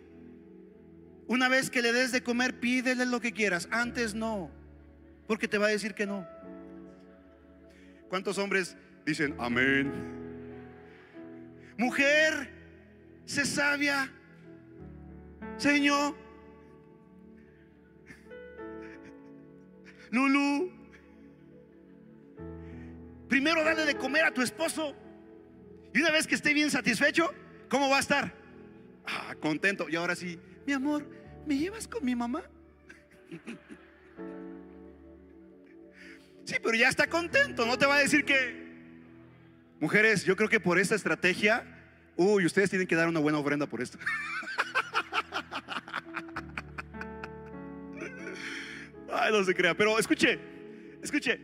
[1.26, 3.68] Una vez que le des de comer, pídele lo que quieras.
[3.70, 4.50] Antes no,
[5.26, 6.26] porque te va a decir que no.
[8.08, 9.92] ¿Cuántos hombres dicen amén?
[11.76, 12.50] Mujer,
[13.24, 14.10] sé sabia,
[15.62, 16.16] Señor.
[20.10, 20.72] Lulu,
[23.28, 24.92] primero dale de comer a tu esposo.
[25.94, 27.32] Y una vez que esté bien satisfecho,
[27.68, 28.34] ¿cómo va a estar?
[29.06, 29.88] Ah, contento.
[29.88, 31.08] Y ahora sí, mi amor,
[31.46, 32.42] ¿me llevas con mi mamá?
[36.44, 38.60] Sí, pero ya está contento, no te va a decir que...
[39.78, 41.64] Mujeres, yo creo que por esta estrategia,
[42.16, 43.98] uy, ustedes tienen que dar una buena ofrenda por esto.
[49.12, 50.38] Ay, no se crea, pero escuche,
[51.02, 51.38] escuche.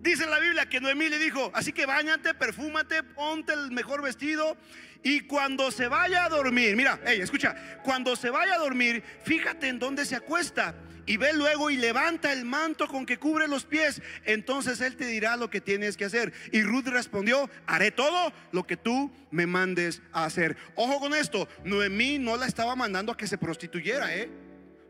[0.00, 4.56] Dice la Biblia que Noemí le dijo, así que bañate, perfúmate, ponte el mejor vestido
[5.04, 9.78] y cuando se vaya a dormir, mira, escucha, cuando se vaya a dormir, fíjate en
[9.78, 10.74] dónde se acuesta
[11.06, 14.02] y ve luego y levanta el manto con que cubre los pies.
[14.24, 16.32] Entonces él te dirá lo que tienes que hacer.
[16.52, 20.56] Y Ruth respondió, haré todo lo que tú me mandes a hacer.
[20.74, 24.30] Ojo con esto, Noemí no la estaba mandando a que se prostituyera, ¿eh?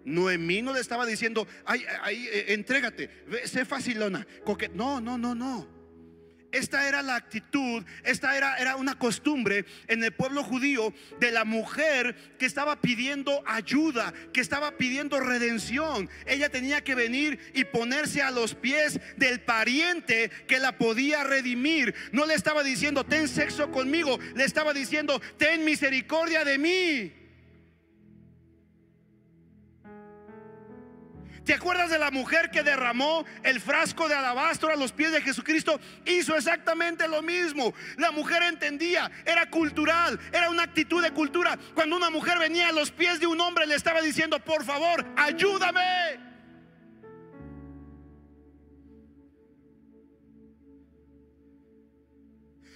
[0.04, 3.08] Noemí no le estaba diciendo, ay, ay, eh, entrégate,
[3.44, 4.26] sé facilona.
[4.74, 5.81] No, no, no, no.
[6.52, 11.44] Esta era la actitud, esta era, era una costumbre en el pueblo judío de la
[11.44, 16.10] mujer que estaba pidiendo ayuda, que estaba pidiendo redención.
[16.26, 21.94] Ella tenía que venir y ponerse a los pies del pariente que la podía redimir.
[22.12, 27.21] No le estaba diciendo, ten sexo conmigo, le estaba diciendo, ten misericordia de mí.
[31.44, 35.20] ¿Te acuerdas de la mujer que derramó el frasco de alabastro a los pies de
[35.20, 35.80] Jesucristo?
[36.06, 37.74] Hizo exactamente lo mismo.
[37.96, 41.58] La mujer entendía, era cultural, era una actitud de cultura.
[41.74, 45.04] Cuando una mujer venía a los pies de un hombre le estaba diciendo, por favor,
[45.16, 46.20] ayúdame.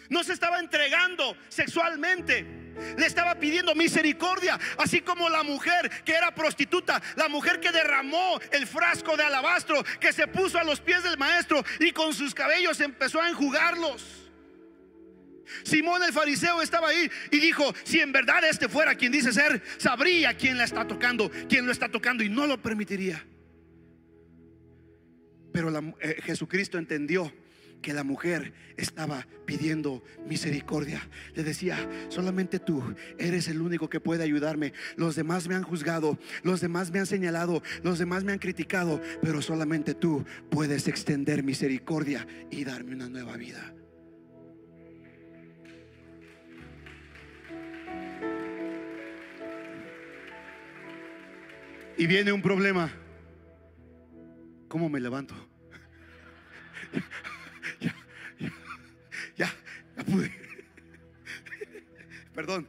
[0.08, 2.65] No se estaba entregando sexualmente
[2.96, 8.40] le estaba pidiendo misericordia, así como la mujer que era prostituta, la mujer que derramó
[8.52, 12.34] el frasco de alabastro, que se puso a los pies del maestro y con sus
[12.34, 14.26] cabellos empezó a enjugarlos.
[15.62, 19.62] Simón el fariseo estaba ahí y dijo, si en verdad este fuera quien dice ser,
[19.78, 23.24] sabría quién la está tocando, quién lo está tocando y no lo permitiría.
[25.52, 27.32] Pero eh, Jesucristo entendió
[27.82, 31.08] que la mujer estaba pidiendo misericordia.
[31.34, 32.82] Le decía, solamente tú
[33.18, 34.72] eres el único que puede ayudarme.
[34.96, 39.00] Los demás me han juzgado, los demás me han señalado, los demás me han criticado,
[39.22, 43.74] pero solamente tú puedes extender misericordia y darme una nueva vida.
[51.98, 52.90] Y viene un problema.
[54.68, 55.34] ¿Cómo me levanto?
[62.34, 62.68] Perdón.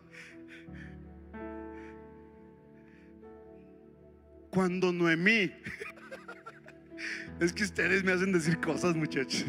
[4.50, 5.52] Cuando Noemí,
[7.40, 9.46] es que ustedes me hacen decir cosas, muchachos.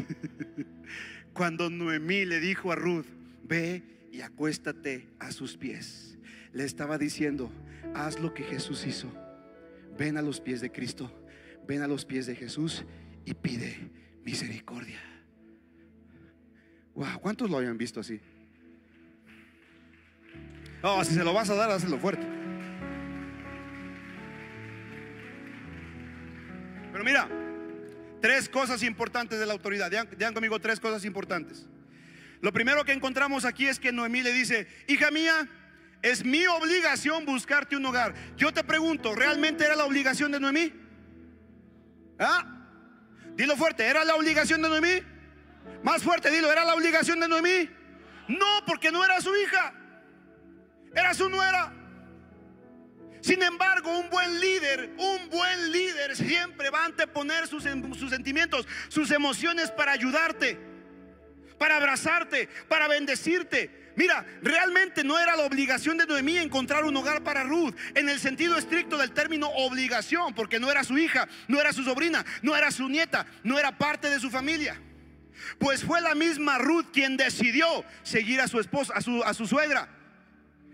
[1.33, 3.07] Cuando Noemí le dijo a Ruth,
[3.43, 6.17] ve y acuéstate a sus pies,
[6.53, 7.51] le estaba diciendo,
[7.95, 9.11] haz lo que Jesús hizo.
[9.97, 11.11] Ven a los pies de Cristo,
[11.67, 12.83] ven a los pies de Jesús
[13.25, 13.89] y pide
[14.23, 14.99] misericordia.
[16.99, 18.19] Wow, ¿cuántos lo habían visto así?
[20.81, 22.27] Oh, si se lo vas a dar, hazlo fuerte.
[26.91, 27.29] Pero mira,
[28.21, 29.89] tres cosas importantes de la autoridad.
[29.89, 31.69] Digan, conmigo tres cosas importantes.
[32.41, 35.47] Lo primero que encontramos aquí es que Noemí le dice, hija mía,
[36.01, 38.13] es mi obligación buscarte un hogar.
[38.35, 40.73] Yo te pregunto, ¿realmente era la obligación de Noemí?
[42.19, 42.57] ¿Ah?
[43.37, 45.08] Dilo fuerte, ¿era la obligación de Noemí?
[45.83, 47.69] Más fuerte, dilo, ¿era la obligación de Noemí?
[48.27, 49.73] No, porque no era su hija,
[50.93, 51.73] era su nuera.
[53.21, 57.63] Sin embargo, un buen líder, un buen líder siempre va a anteponer sus,
[57.97, 60.57] sus sentimientos, sus emociones para ayudarte,
[61.57, 63.91] para abrazarte, para bendecirte.
[63.95, 68.19] Mira, realmente no era la obligación de Noemí encontrar un hogar para Ruth en el
[68.19, 72.55] sentido estricto del término obligación, porque no era su hija, no era su sobrina, no
[72.55, 74.79] era su nieta, no era parte de su familia.
[75.57, 79.45] Pues fue la misma Ruth quien decidió seguir a su esposa, a su, a su
[79.47, 79.89] suegra.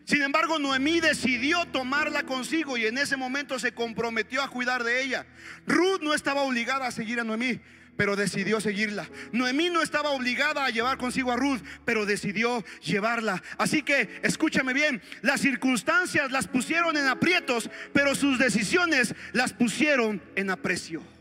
[0.05, 5.01] Sin embargo, Noemí decidió tomarla consigo y en ese momento se comprometió a cuidar de
[5.01, 5.25] ella.
[5.65, 7.59] Ruth no estaba obligada a seguir a Noemí,
[7.97, 9.09] pero decidió seguirla.
[9.31, 13.41] Noemí no estaba obligada a llevar consigo a Ruth, pero decidió llevarla.
[13.57, 20.21] Así que escúchame bien, las circunstancias las pusieron en aprietos, pero sus decisiones las pusieron
[20.35, 21.14] en aprecio.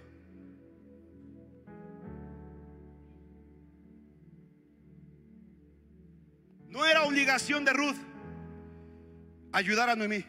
[6.74, 7.96] No era obligación de Ruth,
[9.52, 10.24] ayudar a Noemí.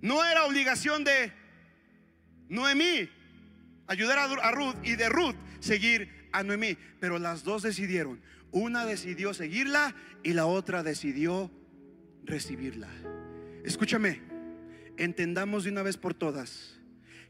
[0.00, 1.32] No era obligación de
[2.48, 3.08] Noemí
[3.86, 6.76] ayudar a Ruth y de Ruth seguir a Noemí.
[6.98, 8.20] Pero las dos decidieron.
[8.50, 11.48] Una decidió seguirla y la otra decidió
[12.24, 12.88] recibirla.
[13.64, 14.20] Escúchame,
[14.96, 16.80] entendamos de una vez por todas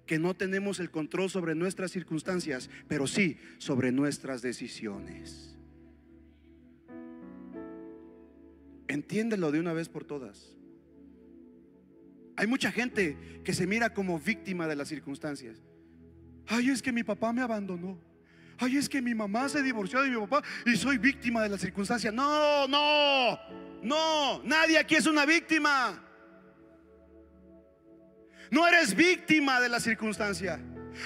[0.07, 5.58] que no tenemos el control sobre nuestras circunstancias, pero sí sobre nuestras decisiones.
[8.89, 10.57] Entiéndelo de una vez por todas.
[12.37, 15.59] Hay mucha gente que se mira como víctima de las circunstancias.
[16.47, 17.99] Ay, es que mi papá me abandonó.
[18.59, 21.61] Ay, es que mi mamá se divorció de mi papá y soy víctima de las
[21.61, 22.13] circunstancias.
[22.13, 23.39] No, no,
[23.83, 24.43] no.
[24.45, 26.03] Nadie aquí es una víctima.
[28.51, 30.61] No eres víctima de la circunstancia.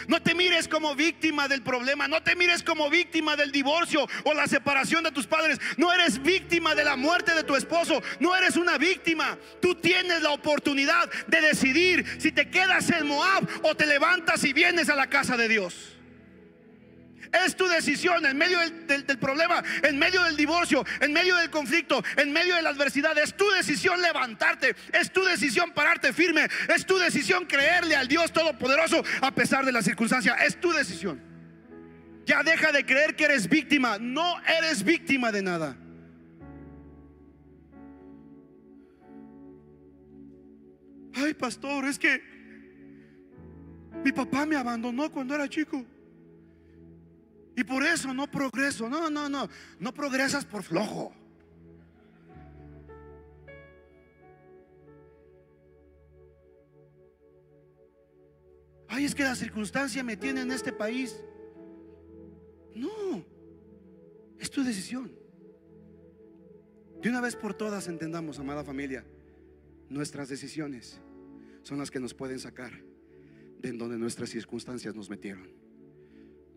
[0.08, 2.08] No te mires como víctima del problema.
[2.08, 5.58] No te mires como víctima del divorcio o la separación de tus padres.
[5.76, 8.02] No eres víctima de la muerte de tu esposo.
[8.20, 9.38] No eres una víctima.
[9.60, 14.52] Tú tienes la oportunidad de decidir si te quedas en Moab o te levantas y
[14.52, 15.91] vienes a la casa de Dios.
[17.32, 22.02] Es tu decisión en medio del, problema, en medio del divorcio, en medio del conflicto,
[22.16, 23.16] en medio de la adversidad.
[23.18, 28.32] Es tu decisión levantarte, es tu decisión pararte firme, es tu decisión creerle al Dios
[28.32, 30.34] Todopoderoso a pesar de la circunstancia.
[30.34, 31.20] Es tu decisión.
[32.26, 33.98] Ya deja de creer que eres víctima.
[33.98, 35.76] No eres víctima de nada.
[41.14, 42.22] Ay, pastor, es que
[44.04, 45.84] mi papá me abandonó cuando era chico.
[47.56, 48.88] Y por eso no progreso.
[48.88, 49.48] No, no, no.
[49.78, 51.12] No progresas por flojo.
[58.88, 61.22] Ay, es que la circunstancia me tiene en este país.
[62.74, 63.24] No.
[64.38, 65.12] Es tu decisión.
[67.00, 69.04] De una vez por todas entendamos, amada familia,
[69.88, 71.00] nuestras decisiones
[71.62, 72.72] son las que nos pueden sacar
[73.58, 75.61] de en donde nuestras circunstancias nos metieron.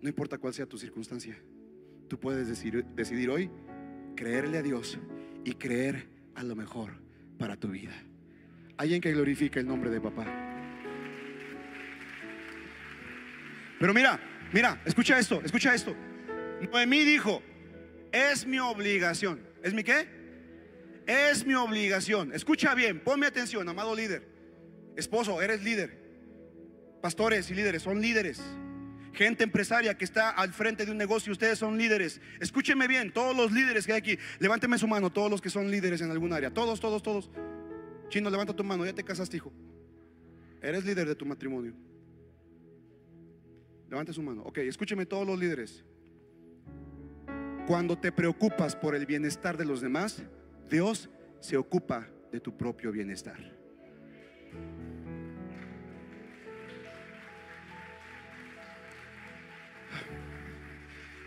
[0.06, 1.36] No importa cuál sea tu circunstancia,
[2.08, 3.50] tú puedes decidir, decidir hoy
[4.16, 5.00] creerle a Dios
[5.44, 6.92] y creer a lo mejor
[7.40, 7.96] para tu vida.
[8.78, 10.28] Alguien que glorifique el nombre de papá.
[13.80, 14.20] Pero mira,
[14.54, 15.96] mira, escucha esto, escucha esto.
[16.72, 17.42] Noemí dijo,
[18.12, 19.42] es mi obligación.
[19.64, 20.08] ¿Es mi qué?
[21.08, 22.32] Es mi obligación.
[22.32, 24.22] Escucha bien, ponme atención, amado líder.
[24.96, 25.98] Esposo, eres líder.
[27.02, 28.44] Pastores y líderes son líderes
[29.16, 32.22] gente empresaria que está al frente de un negocio, ustedes son líderes.
[32.40, 35.72] Escúcheme bien, todos los líderes que hay aquí, levánteme su mano, todos los que son
[35.72, 37.32] líderes en algún área, todos, todos, todos.
[38.10, 39.52] Chino, levanta tu mano, ya te casaste, hijo.
[40.62, 41.74] Eres líder de tu matrimonio.
[43.90, 44.44] Levante su mano.
[44.44, 45.84] Ok, escúcheme todos los líderes.
[47.68, 50.24] Cuando te preocupas por el bienestar de los demás,
[50.70, 53.55] Dios se ocupa de tu propio bienestar.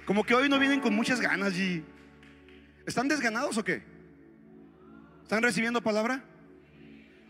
[0.09, 1.85] Como que hoy no vienen con muchas ganas y
[2.87, 3.83] ¿están desganados o qué?
[5.23, 6.25] ¿Están recibiendo palabra?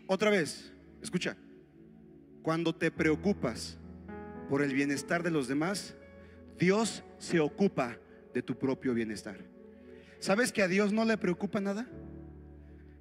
[0.07, 1.35] Otra vez, escucha.
[2.41, 3.77] Cuando te preocupas
[4.47, 5.93] por el bienestar de los demás,
[6.57, 7.97] Dios se ocupa
[8.33, 9.43] de tu propio bienestar.
[10.19, 11.85] ¿Sabes que a Dios no le preocupa nada?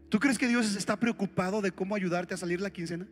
[0.09, 3.07] ¿Tú crees que Dios está preocupado de cómo ayudarte a salir la quincena?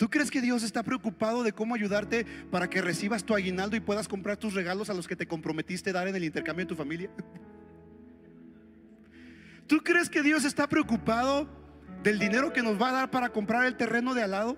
[0.00, 3.80] ¿Tú crees que Dios está preocupado de cómo ayudarte para que recibas tu aguinaldo y
[3.80, 6.74] puedas comprar tus regalos a los que te comprometiste dar en el intercambio en tu
[6.74, 7.10] familia?
[9.66, 11.50] ¿Tú crees que Dios está preocupado
[12.02, 14.56] del dinero que nos va a dar para comprar el terreno de al lado?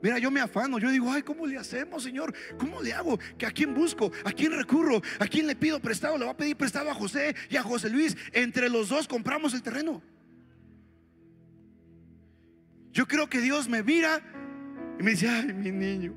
[0.00, 2.32] Mira, yo me afano, yo digo, ay, ¿cómo le hacemos, Señor?
[2.56, 3.18] ¿Cómo le hago?
[3.36, 4.12] ¿Que a quién busco?
[4.24, 5.02] ¿A quién recurro?
[5.18, 6.16] ¿A quién le pido prestado?
[6.16, 8.16] Le voy a pedir prestado a José y a José Luis.
[8.30, 10.00] Entre los dos compramos el terreno.
[12.92, 14.22] Yo creo que Dios me mira
[14.98, 16.14] y me dice, ay, mi niño.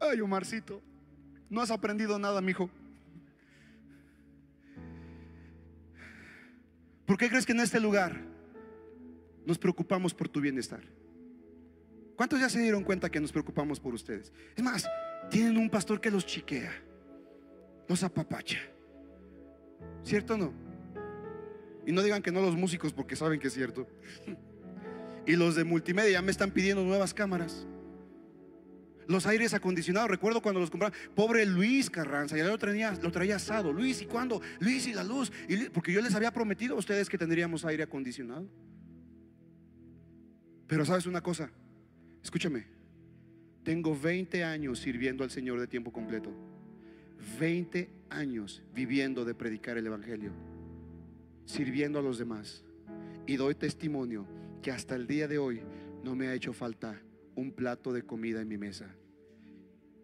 [0.00, 0.82] Ay, Omarcito,
[1.48, 2.68] no has aprendido nada, mi hijo.
[7.06, 8.20] ¿Por qué crees que en este lugar
[9.44, 10.82] nos preocupamos por tu bienestar?
[12.16, 14.32] ¿Cuántos ya se dieron cuenta que nos preocupamos por ustedes?
[14.56, 14.88] Es más,
[15.30, 16.72] tienen un pastor que los chiquea,
[17.88, 18.58] los apapacha.
[20.02, 20.52] ¿Cierto o no?
[21.86, 23.86] Y no digan que no los músicos porque saben que es cierto.
[25.26, 27.66] Y los de multimedia ya me están pidiendo nuevas cámaras.
[29.06, 33.36] Los aires acondicionados, recuerdo cuando los compraron, pobre Luis Carranza, ya lo traía, lo traía
[33.36, 33.72] asado.
[33.72, 34.40] Luis, ¿y cuándo?
[34.60, 35.32] Luis y la luz.
[35.72, 38.48] porque yo les había prometido a ustedes que tendríamos aire acondicionado.
[40.66, 41.50] Pero sabes una cosa,
[42.22, 42.64] escúchame,
[43.62, 46.32] tengo 20 años sirviendo al Señor de tiempo completo.
[47.38, 50.32] 20 años viviendo de predicar el Evangelio,
[51.44, 52.64] sirviendo a los demás.
[53.24, 54.26] y doy testimonio
[54.62, 55.60] que hasta el día de hoy
[56.02, 57.00] no me ha hecho falta
[57.34, 58.94] un plato de comida en mi mesa.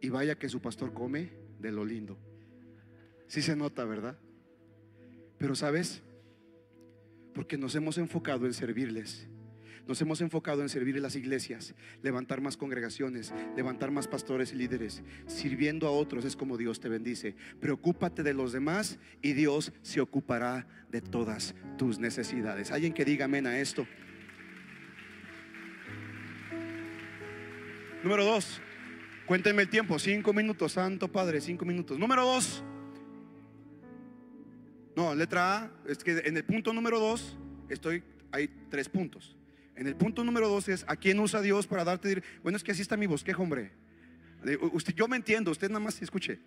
[0.01, 2.19] Y vaya que su pastor come de lo lindo.
[3.27, 4.19] Sí se nota, ¿verdad?
[5.39, 6.03] Pero sabes,
[7.35, 9.29] porque nos hemos enfocado en servirles.
[9.87, 15.03] Nos hemos enfocado en servir las iglesias, levantar más congregaciones, levantar más pastores y líderes.
[15.27, 17.37] Sirviendo a otros es como Dios te bendice.
[17.59, 22.71] Preocúpate de los demás y Dios se ocupará de todas tus necesidades.
[22.71, 23.87] Alguien que diga amén a esto.
[28.03, 28.61] Número dos,
[29.27, 31.99] cuéntenme el tiempo, cinco minutos, Santo Padre, cinco minutos.
[31.99, 32.63] Número dos,
[34.95, 37.37] no, letra A, es que en el punto número dos,
[37.69, 39.37] estoy, hay tres puntos.
[39.75, 42.23] En el punto número dos es, ¿a quién usa Dios para darte?
[42.43, 43.73] Bueno, es que así está mi bosquejo, hombre.
[44.73, 46.39] Usted, yo me entiendo, usted nada más escuche.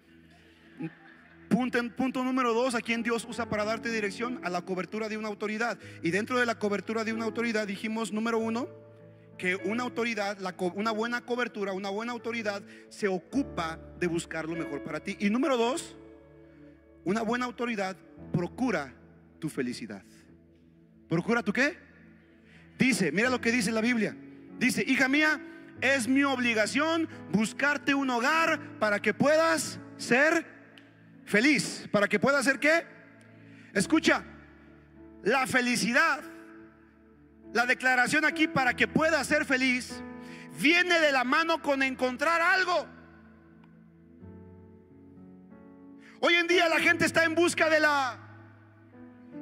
[1.49, 4.39] Punto, punto número dos, ¿a quién Dios usa para darte dirección?
[4.45, 5.77] A la cobertura de una autoridad.
[6.01, 8.69] Y dentro de la cobertura de una autoridad dijimos, número uno,
[9.41, 10.37] que una autoridad,
[10.75, 15.17] una buena cobertura, una buena autoridad se ocupa de buscar lo mejor para ti.
[15.19, 15.97] Y número dos,
[17.05, 17.97] una buena autoridad
[18.31, 18.93] procura
[19.39, 20.03] tu felicidad.
[21.09, 21.75] ¿Procura tu qué?
[22.77, 24.15] Dice, mira lo que dice la Biblia.
[24.59, 25.41] Dice, hija mía,
[25.81, 30.45] es mi obligación buscarte un hogar para que puedas ser
[31.25, 31.89] feliz.
[31.91, 32.85] ¿Para que puedas ser qué?
[33.73, 34.23] Escucha,
[35.23, 36.21] la felicidad
[37.53, 40.01] la declaración aquí para que pueda ser feliz
[40.59, 42.87] viene de la mano con encontrar algo.
[46.19, 48.20] Hoy en día la gente está en busca de la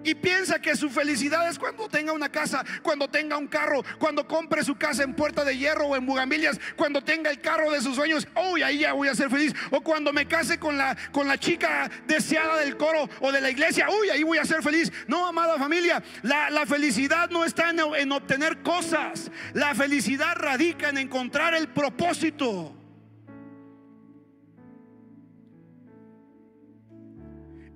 [0.04, 4.28] y piensa que su felicidad es cuando tenga una casa, cuando tenga un carro, cuando
[4.28, 7.82] compre su casa en Puerta de Hierro o en Bugambilias, cuando tenga el carro de
[7.82, 9.54] sus sueños, uy, ahí ya voy a ser feliz.
[9.72, 13.50] O cuando me case con la, con la chica deseada del coro o de la
[13.50, 14.92] iglesia, uy, ahí voy a ser feliz.
[15.08, 19.32] No, amada familia, la, felicidad no está en, en obtener cosas.
[19.54, 22.79] La felicidad radica en encontrar el propósito.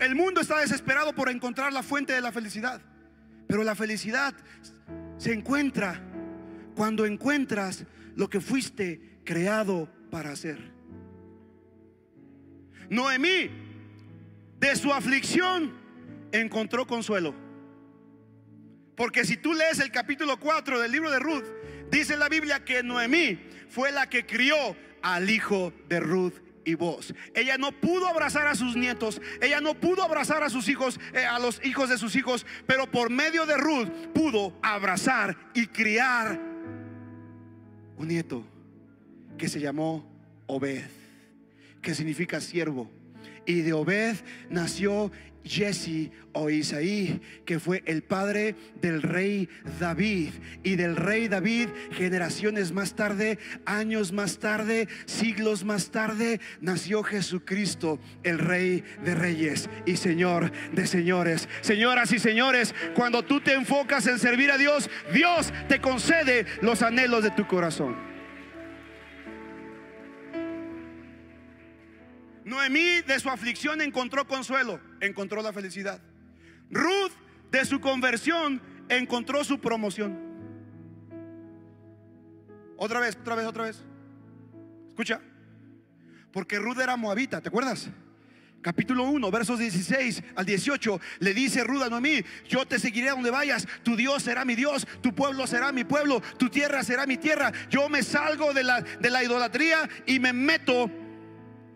[0.04, 2.82] El mundo está desesperado por encontrar la fuente de la felicidad.
[3.48, 4.34] Pero la felicidad
[5.18, 6.04] se encuentra
[6.76, 7.86] cuando encuentras
[8.18, 10.60] lo que fuiste creado para hacer.
[12.90, 13.50] Noemí,
[14.60, 15.74] de su aflicción,
[16.34, 17.34] encontró consuelo.
[18.98, 21.46] Porque si tú lees el capítulo 4 del libro de Ruth,
[21.90, 23.40] dice la Biblia que Noemí
[23.70, 26.36] fue la que crió al hijo de Ruth
[26.66, 27.14] y voz.
[27.34, 31.26] Ella no pudo abrazar a sus nietos, ella no pudo abrazar a sus hijos, eh,
[31.26, 36.40] a los hijos de sus hijos, pero por medio de Ruth pudo abrazar y criar
[37.98, 38.44] un nieto
[39.38, 40.08] que se llamó
[40.48, 40.84] Obed,
[41.82, 42.90] que significa siervo.
[43.46, 44.16] Y de Obed
[44.50, 45.12] nació
[45.44, 50.30] Jesse o Isaí, que fue el padre del rey David.
[50.64, 58.00] Y del rey David, generaciones más tarde, años más tarde, siglos más tarde, nació Jesucristo,
[58.24, 61.48] el rey de reyes y señor de señores.
[61.62, 66.82] Señoras y señores, cuando tú te enfocas en servir a Dios, Dios te concede los
[66.82, 68.13] anhelos de tu corazón.
[72.46, 76.02] Noemí de su aflicción encontró consuelo, encontró la felicidad.
[76.70, 77.12] Ruth
[77.52, 80.18] de su conversión encontró su promoción.
[82.78, 83.84] Otra vez, otra vez, otra vez.
[84.90, 85.22] Escucha.
[86.32, 87.90] Porque Ruth era moabita, ¿te acuerdas?
[88.62, 93.14] Capítulo 1, versos 16 al 18, le dice Ruth a Noemí, yo te seguiré a
[93.14, 97.06] donde vayas, tu Dios será mi Dios, tu pueblo será mi pueblo, tu tierra será
[97.06, 97.52] mi tierra.
[97.70, 100.90] Yo me salgo de la, de la idolatría y me meto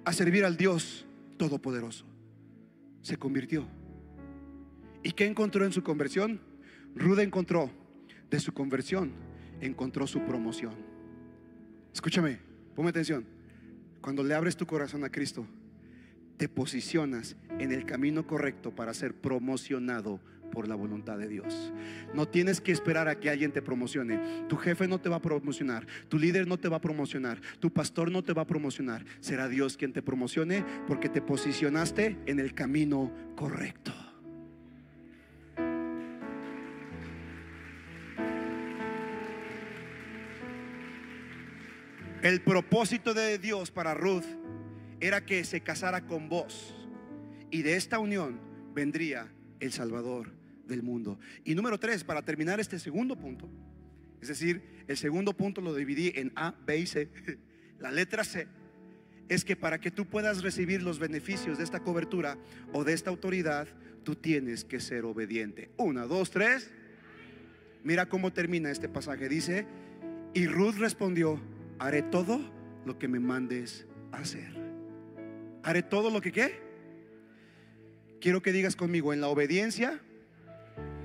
[0.08, 1.06] a servir al Dios
[1.36, 2.06] Todopoderoso.
[3.02, 3.68] Se convirtió.
[5.04, 6.40] ¿Y qué encontró en su conversión?
[6.96, 7.70] Rude encontró
[8.32, 9.12] de su conversión,
[9.60, 10.76] encontró su promoción.
[11.94, 12.40] Escúchame,
[12.74, 13.26] ponme atención.
[14.00, 15.46] Cuando le abres tu corazón a Cristo,
[16.38, 20.22] te posicionas en el camino correcto para ser promocionado
[20.58, 21.72] por la voluntad de Dios.
[22.16, 24.20] No tienes que esperar a que alguien te promocione.
[24.50, 27.72] Tu jefe no te va a promocionar, tu líder no te va a promocionar, tu
[27.72, 29.06] pastor no te va a promocionar.
[29.20, 33.94] Será Dios quien te promocione porque te posicionaste en el camino correcto.
[42.24, 44.26] El propósito de Dios para Ruth
[45.02, 46.76] era que se casara con vos
[47.52, 48.40] y de esta unión
[48.74, 50.37] vendría el Salvador
[50.68, 51.20] del mundo.
[51.44, 53.50] Y número tres, para terminar este segundo punto,
[54.22, 57.10] es decir, el segundo punto lo dividí en A, B y C.
[57.80, 58.48] La letra C
[59.30, 62.38] es que para que tú puedas recibir los beneficios de esta cobertura
[62.74, 63.68] o de esta autoridad,
[64.04, 65.70] tú tienes que ser obediente.
[65.78, 66.72] Una, dos, tres.
[67.84, 69.30] Mira cómo termina este pasaje.
[69.30, 69.68] Dice,
[70.34, 71.42] y Ruth respondió,
[71.78, 72.40] haré todo
[72.86, 74.56] lo que me mandes hacer.
[75.64, 76.60] Haré todo lo que qué.
[78.22, 80.02] Quiero que digas conmigo, en la obediencia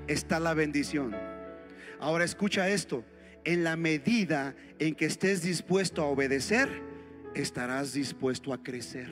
[0.07, 1.15] está la bendición.
[1.99, 3.05] Ahora escucha esto,
[3.45, 6.69] en la medida en que estés dispuesto a obedecer,
[7.35, 9.09] estarás dispuesto a crecer.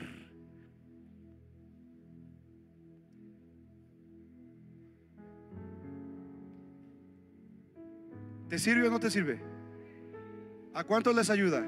[8.48, 9.40] ¿Te sirve o no te sirve?
[10.74, 11.66] ¿A cuántos les ayuda?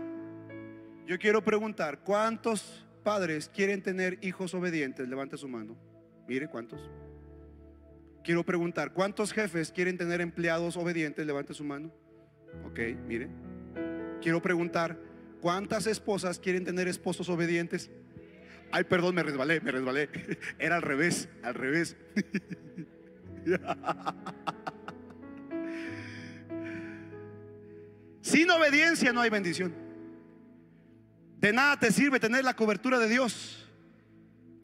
[1.07, 5.09] Yo quiero preguntar, ¿cuántos padres quieren tener hijos obedientes?
[5.09, 5.77] Levante su mano.
[6.29, 6.81] Mire cuántos.
[8.25, 11.27] Quiero preguntar, ¿cuántos jefes quieren tener empleados obedientes?
[11.27, 11.93] Levante su mano.
[12.65, 13.29] Ok, mire.
[14.23, 14.99] Quiero preguntar,
[15.43, 17.91] ¿cuántas esposas quieren tener esposos obedientes?
[18.73, 20.09] Ay, perdón, me resbalé, me resbalé.
[20.59, 21.99] Era al revés, al revés.
[28.23, 29.75] Sin obediencia no hay bendición.
[31.41, 33.64] De nada te sirve tener la cobertura de Dios.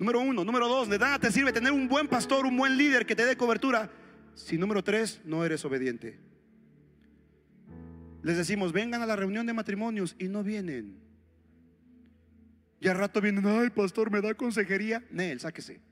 [0.00, 0.44] Número uno.
[0.46, 3.26] Número dos, de nada te sirve tener un buen pastor, un buen líder que te
[3.26, 3.90] dé cobertura.
[4.34, 6.18] Si número tres, no eres obediente.
[8.22, 10.96] Les decimos, vengan a la reunión de matrimonios y no vienen.
[12.80, 15.04] Y al rato vienen, ay, pastor, ¿me da consejería?
[15.10, 15.82] Nel, sáquese.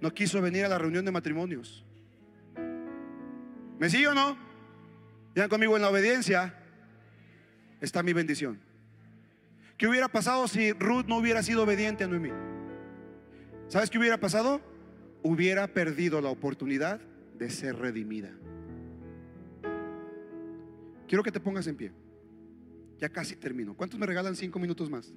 [0.00, 1.84] No quiso venir a la reunión de matrimonios.
[3.78, 4.38] ¿Me sigue o no?
[5.34, 6.58] Digan conmigo, en la obediencia
[7.82, 8.58] está mi bendición.
[9.76, 12.30] ¿Qué hubiera pasado si Ruth no hubiera sido obediente a Noemí?
[13.68, 14.60] ¿Sabes qué hubiera pasado?
[15.22, 17.00] Hubiera perdido la oportunidad
[17.38, 18.30] de ser redimida.
[21.08, 21.92] Quiero que te pongas en pie.
[22.98, 23.74] Ya casi termino.
[23.74, 25.12] ¿Cuántos me regalan cinco minutos más?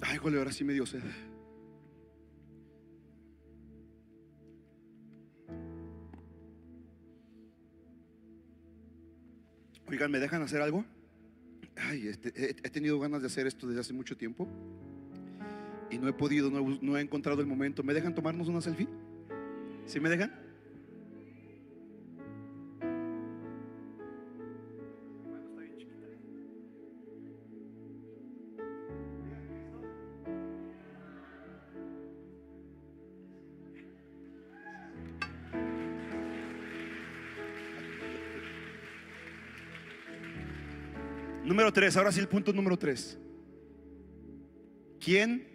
[0.00, 1.02] Ay, jole, ahora sí me dio sed.
[10.08, 10.84] ¿Me dejan hacer algo?
[11.76, 14.46] Ay, este, he, tenido ganas de hacer esto desde hace mucho tiempo
[15.90, 17.82] y no he podido, no he, bus- no he encontrado el momento.
[17.82, 18.88] ¿Me dejan tomarnos una selfie?
[19.86, 20.32] ¿Sí me dejan?
[41.54, 43.16] Número tres, ahora sí el punto número tres.
[44.98, 45.46] ¿Quién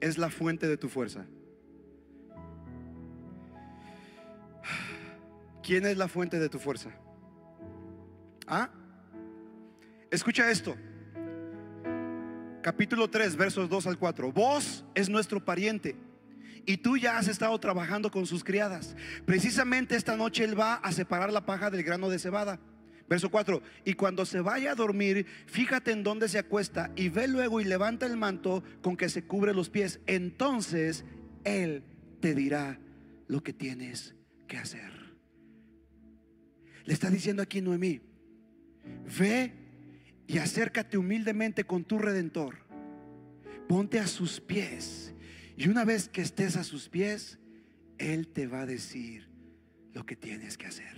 [0.00, 1.26] es la fuente de tu fuerza?
[5.62, 6.88] ¿Quién es la fuente de tu fuerza?
[8.46, 8.70] ¿Ah?
[10.10, 10.74] Escucha esto.
[12.62, 14.32] Capítulo 3, versos 2 al 4.
[14.32, 15.94] Vos es nuestro pariente
[16.64, 18.96] y tú ya has estado trabajando con sus criadas.
[19.26, 22.58] Precisamente esta noche él va a separar la paja del grano de cebada.
[23.12, 27.28] Verso 4, y cuando se vaya a dormir, fíjate en dónde se acuesta y ve
[27.28, 30.00] luego y levanta el manto con que se cubre los pies.
[30.06, 31.04] Entonces
[31.44, 31.82] Él
[32.20, 32.80] te dirá
[33.26, 34.14] lo que tienes
[34.48, 34.90] que hacer.
[36.86, 38.00] Le está diciendo aquí Noemí,
[39.18, 39.52] ve
[40.26, 42.60] y acércate humildemente con tu redentor.
[43.68, 45.12] Ponte a sus pies.
[45.58, 47.38] Y una vez que estés a sus pies,
[47.98, 49.28] Él te va a decir
[49.92, 50.96] lo que tienes que hacer.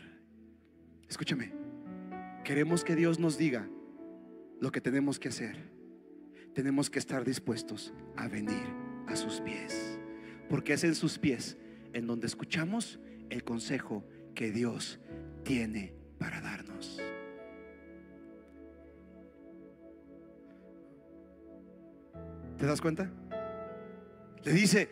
[1.08, 1.73] Escúchame.
[2.44, 3.66] Queremos que Dios nos diga
[4.60, 5.56] lo que tenemos que hacer.
[6.54, 8.66] Tenemos que estar dispuestos a venir
[9.06, 9.98] a sus pies.
[10.48, 11.56] Porque es en sus pies
[11.94, 15.00] en donde escuchamos el consejo que Dios
[15.42, 17.00] tiene para darnos.
[22.58, 23.10] ¿Te das cuenta?
[24.44, 24.88] Le dice,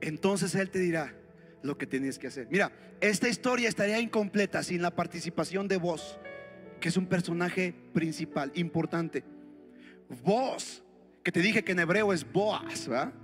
[0.00, 1.14] entonces Él te dirá
[1.62, 2.48] lo que tienes que hacer.
[2.50, 6.18] Mira, esta historia estaría incompleta sin la participación de vos,
[6.84, 9.24] que es un personaje principal, importante.
[10.22, 10.84] Vos,
[11.22, 13.14] que te dije que en hebreo es Boaz, ¿verdad?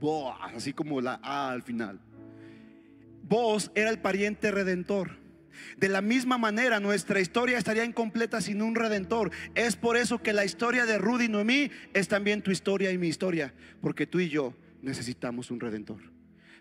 [0.00, 2.00] Boaz, así como la A al final.
[3.22, 5.18] Vos era el pariente redentor.
[5.76, 9.32] De la misma manera, nuestra historia estaría incompleta sin un redentor.
[9.54, 12.96] Es por eso que la historia de Rudy y Noemí es también tu historia y
[12.96, 13.52] mi historia,
[13.82, 16.00] porque tú y yo necesitamos un redentor.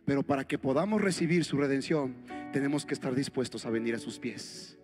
[0.03, 2.17] Pero para que podamos recibir su redención,
[2.51, 4.75] tenemos que estar dispuestos a venir a sus pies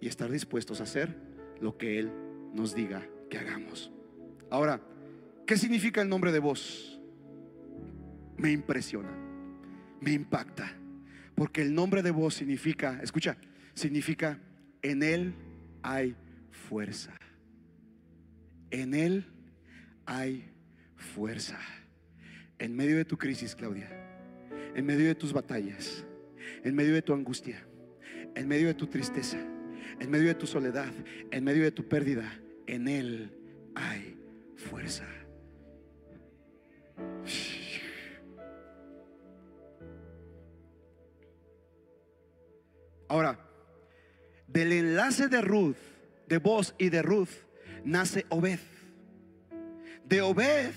[0.00, 1.16] y estar dispuestos a hacer
[1.60, 2.12] lo que Él
[2.52, 3.90] nos diga que hagamos.
[4.50, 4.80] Ahora,
[5.46, 7.00] ¿qué significa el nombre de vos?
[8.36, 9.10] Me impresiona,
[10.00, 10.76] me impacta,
[11.34, 13.36] porque el nombre de vos significa, escucha,
[13.74, 14.40] significa
[14.82, 15.34] en Él
[15.82, 16.16] hay
[16.50, 17.14] fuerza.
[18.70, 19.26] En Él
[20.04, 20.50] hay
[20.96, 21.58] fuerza.
[22.58, 23.88] En medio de tu crisis, Claudia,
[24.74, 26.04] en medio de tus batallas,
[26.64, 27.66] en medio de tu angustia,
[28.34, 29.38] en medio de tu tristeza,
[30.00, 30.92] en medio de tu soledad,
[31.30, 32.32] en medio de tu pérdida,
[32.66, 33.30] en Él
[33.74, 34.16] hay
[34.56, 35.06] fuerza.
[43.08, 43.38] Ahora,
[44.48, 45.76] del enlace de Ruth,
[46.28, 47.30] de vos y de Ruth,
[47.84, 48.58] nace Obed.
[50.04, 50.72] De Obed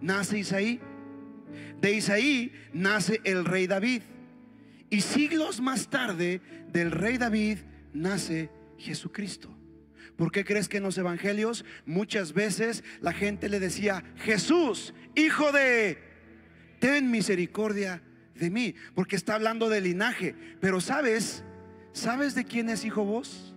[0.00, 0.80] nace Isaí.
[1.80, 4.02] De Isaí nace el rey David.
[4.88, 6.40] Y siglos más tarde
[6.72, 7.58] del rey David
[7.92, 9.56] nace Jesucristo.
[10.16, 15.52] ¿Por qué crees que en los evangelios muchas veces la gente le decía, Jesús, hijo
[15.52, 15.98] de,
[16.78, 18.02] ten misericordia
[18.34, 18.74] de mí?
[18.94, 20.34] Porque está hablando de linaje.
[20.60, 21.44] Pero sabes,
[21.92, 23.54] ¿sabes de quién es hijo vos?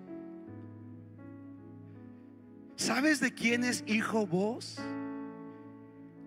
[2.76, 4.80] ¿Sabes de quién es hijo vos?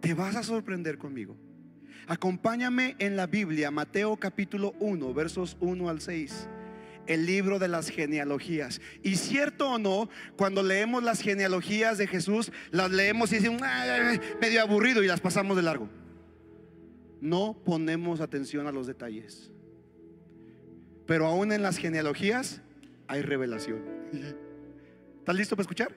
[0.01, 1.37] Te vas a sorprender conmigo.
[2.07, 6.49] Acompáñame en la Biblia, Mateo capítulo 1, versos 1 al 6
[7.07, 8.81] el libro de las genealogías.
[9.03, 13.63] Y cierto o no, cuando leemos las genealogías de Jesús, las leemos y decimos,
[14.41, 15.89] medio aburrido y las pasamos de largo.
[17.21, 19.51] No ponemos atención a los detalles.
[21.07, 22.61] Pero aún en las genealogías
[23.07, 23.83] hay revelación.
[25.19, 25.95] ¿Estás listo para escuchar?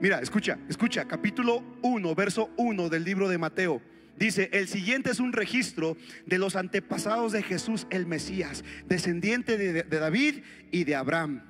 [0.00, 3.80] Mira, escucha, escucha, capítulo 1, verso 1 del libro de Mateo.
[4.16, 5.96] Dice, el siguiente es un registro
[6.26, 11.42] de los antepasados de Jesús el Mesías, descendiente de, de, David y de Abraham.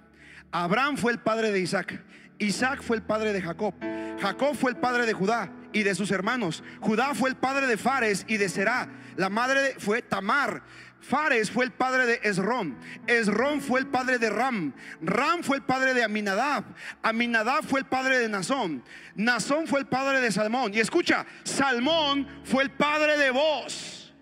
[0.50, 2.02] Abraham fue el padre de Isaac,
[2.38, 3.74] Isaac fue el padre de Jacob,
[4.20, 7.76] Jacob fue el padre de Judá y de sus hermanos, Judá fue el padre de
[7.76, 10.62] Fares y de Será, la madre fue Tamar,
[11.08, 12.78] Fares fue el padre de Esrón.
[13.06, 14.72] Esrón fue el padre de Ram.
[15.02, 16.64] Ram fue el padre de Aminadab.
[17.02, 18.82] Aminadab fue el padre de Nazón.
[19.14, 20.72] Nazón fue el padre de Salmón.
[20.72, 24.14] Y escucha, Salmón fue el padre de Boz.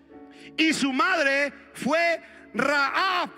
[0.57, 2.21] Y su madre fue
[2.53, 3.29] Raab.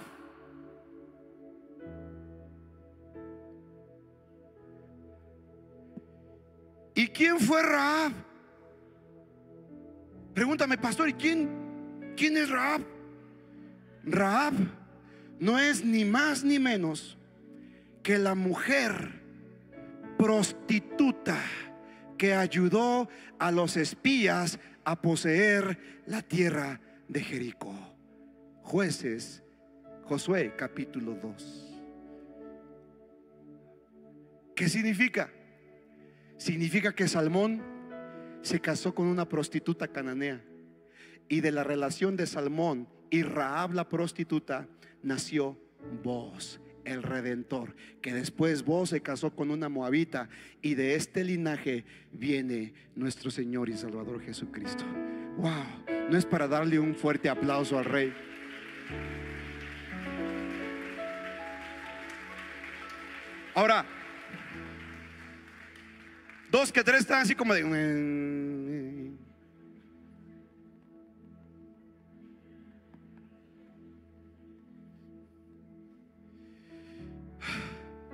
[6.95, 8.11] ¿Y quién fue Raab?
[10.33, 12.94] Pregúntame, pastor, ¿y quién, quién es Raab?
[14.05, 14.53] Raab
[15.39, 17.17] no es ni más ni menos
[18.03, 19.21] que la mujer
[20.17, 21.41] prostituta
[22.17, 27.75] que ayudó a los espías a poseer la tierra de Jericó.
[28.61, 29.43] Jueces,
[30.03, 31.65] Josué capítulo 2.
[34.55, 35.31] ¿Qué significa?
[36.37, 37.61] Significa que Salmón
[38.41, 40.41] se casó con una prostituta cananea
[41.27, 44.67] y de la relación de Salmón y Raab la prostituta
[45.01, 45.57] nació
[46.03, 50.27] vos, el redentor, que después vos se casó con una moabita
[50.61, 54.83] y de este linaje viene nuestro Señor y Salvador Jesucristo.
[55.37, 58.13] Wow, no es para darle un fuerte aplauso al rey.
[63.53, 63.85] Ahora,
[66.51, 67.63] dos que tres están así como de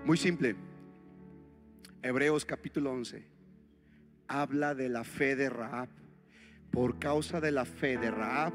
[0.04, 0.56] Muy simple.
[2.02, 3.24] Hebreos capítulo 11
[4.28, 5.90] habla de la fe de Raab.
[6.72, 8.52] Por causa de la fe de Raab,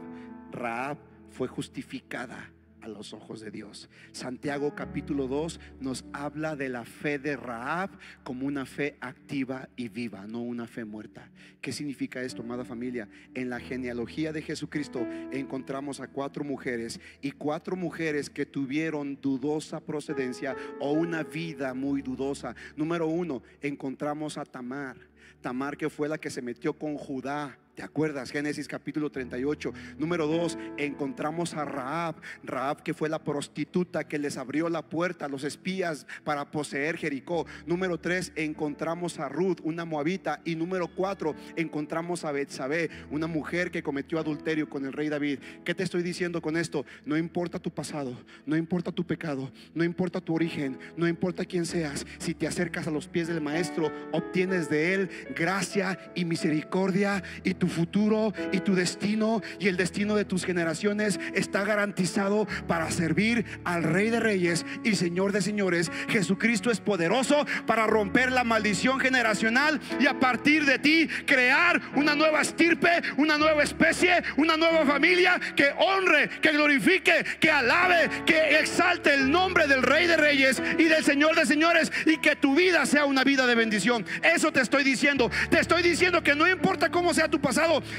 [0.50, 0.98] Raab
[1.30, 2.50] fue justificada
[2.86, 3.90] a los ojos de Dios.
[4.12, 7.90] Santiago capítulo 2 nos habla de la fe de Raab
[8.22, 11.28] como una fe activa y viva, no una fe muerta.
[11.60, 13.08] ¿Qué significa esto, amada familia?
[13.34, 19.80] En la genealogía de Jesucristo encontramos a cuatro mujeres y cuatro mujeres que tuvieron dudosa
[19.80, 22.54] procedencia o una vida muy dudosa.
[22.76, 24.96] Número uno, encontramos a Tamar.
[25.40, 28.30] Tamar que fue la que se metió con Judá ¿Te acuerdas?
[28.30, 29.70] Génesis capítulo 38.
[29.98, 32.14] Número 2, encontramos a Raab.
[32.42, 36.96] Raab que fue la prostituta que les abrió la puerta a los espías para poseer
[36.96, 37.44] Jericó.
[37.66, 40.40] Número 3, encontramos a Ruth, una moabita.
[40.46, 45.40] Y número 4, encontramos a Betsabé, una mujer que cometió adulterio con el rey David.
[45.62, 46.86] ¿Qué te estoy diciendo con esto?
[47.04, 51.66] No importa tu pasado, no importa tu pecado, no importa tu origen, no importa quién
[51.66, 52.06] seas.
[52.16, 57.52] Si te acercas a los pies del maestro, obtienes de él gracia y misericordia y
[57.52, 62.90] tu tu futuro y tu destino y el destino de tus generaciones está garantizado para
[62.92, 65.90] servir al Rey de Reyes y Señor de Señores.
[66.08, 72.14] Jesucristo es poderoso para romper la maldición generacional y a partir de ti crear una
[72.14, 78.60] nueva estirpe, una nueva especie, una nueva familia que honre, que glorifique, que alabe, que
[78.60, 82.54] exalte el nombre del Rey de Reyes y del Señor de Señores y que tu
[82.54, 84.06] vida sea una vida de bendición.
[84.22, 85.30] Eso te estoy diciendo.
[85.50, 87.40] Te estoy diciendo que no importa cómo sea tu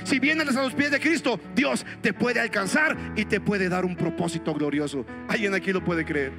[0.03, 3.85] si vienes a los pies de Cristo, Dios te puede alcanzar y te puede dar
[3.85, 5.05] un propósito glorioso.
[5.27, 6.31] ¿Alguien aquí lo puede creer?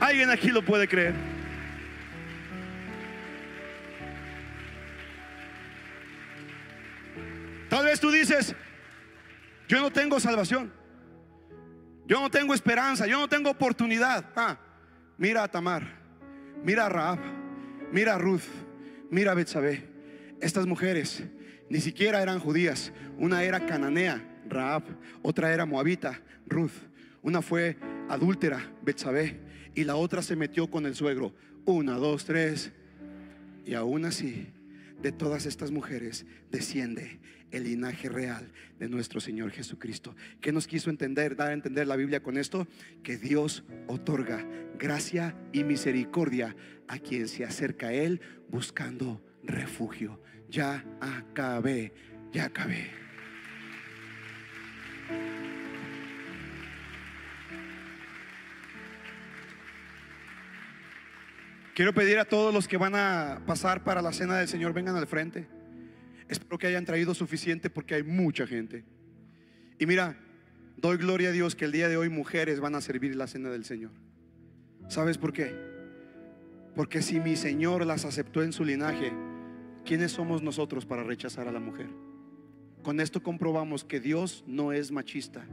[0.00, 1.14] ¿Alguien aquí lo puede creer?
[7.68, 8.54] Tal vez tú dices,
[9.68, 10.72] yo no tengo salvación.
[12.06, 14.30] Yo no tengo esperanza, yo no tengo oportunidad.
[14.36, 14.56] Ah,
[15.18, 15.82] mira a Tamar,
[16.62, 17.18] mira a Raab,
[17.90, 18.44] mira a Ruth,
[19.10, 19.88] mira a Betsabé.
[20.40, 21.24] Estas mujeres
[21.68, 22.92] ni siquiera eran judías.
[23.18, 24.84] Una era cananea, Raab,
[25.22, 26.72] otra era moabita, Ruth.
[27.22, 27.76] Una fue
[28.08, 29.40] adúltera, Betsabé,
[29.74, 31.34] y la otra se metió con el suegro.
[31.64, 32.72] Una, dos, tres.
[33.64, 34.46] Y aún así,
[35.02, 37.18] de todas estas mujeres desciende
[37.50, 40.14] el linaje real de nuestro Señor Jesucristo.
[40.40, 42.66] ¿Qué nos quiso entender, dar a entender la Biblia con esto?
[43.02, 44.46] Que Dios otorga
[44.78, 46.56] gracia y misericordia
[46.88, 50.20] a quien se acerca a Él buscando refugio.
[50.48, 51.92] Ya acabé,
[52.32, 52.90] ya acabé.
[61.74, 64.96] Quiero pedir a todos los que van a pasar para la cena del Señor, vengan
[64.96, 65.46] al frente.
[66.26, 68.82] Espero que hayan traído suficiente porque hay mucha gente.
[69.78, 70.16] Y mira,
[70.78, 73.50] doy gloria a Dios que el día de hoy mujeres van a servir la cena
[73.50, 73.90] del Señor.
[74.88, 75.54] ¿Sabes por qué?
[76.74, 79.12] Porque si mi Señor las aceptó en su linaje,
[79.86, 81.86] ¿quiénes somos nosotros para rechazar a la mujer?
[82.82, 85.46] Con esto comprobamos que Dios no es machista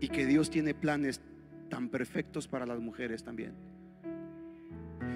[0.00, 1.20] y que Dios tiene planes
[1.68, 3.54] tan perfectos para las mujeres también.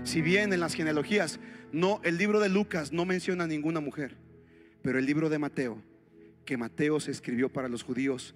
[0.02, 1.38] Si bien en las genealogías
[1.72, 4.16] no el libro de Lucas no menciona a ninguna mujer,
[4.82, 5.80] pero el libro de Mateo,
[6.44, 8.34] que Mateo se escribió para los judíos,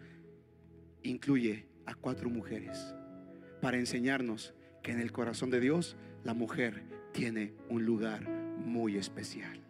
[1.03, 2.95] incluye a cuatro mujeres
[3.61, 9.70] para enseñarnos que en el corazón de Dios la mujer tiene un lugar muy especial.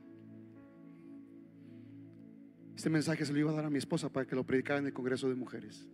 [2.76, 4.86] Este mensaje se lo iba a dar a mi esposa para que lo predicara en
[4.86, 5.88] el Congreso de Mujeres.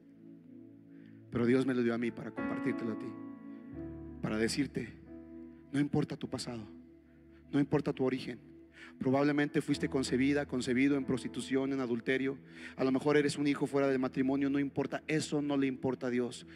[1.31, 3.07] Pero Dios me lo dio a mí para compartírtelo a ti.
[4.23, 4.93] Para decirte,
[5.73, 6.67] no importa tu pasado,
[7.53, 8.39] no importa tu origen.
[8.99, 12.39] Probablemente fuiste concebida, concebido en prostitución, en adulterio.
[12.77, 15.03] A lo mejor eres un hijo fuera del matrimonio, no importa.
[15.07, 16.47] Eso no le importa a Dios.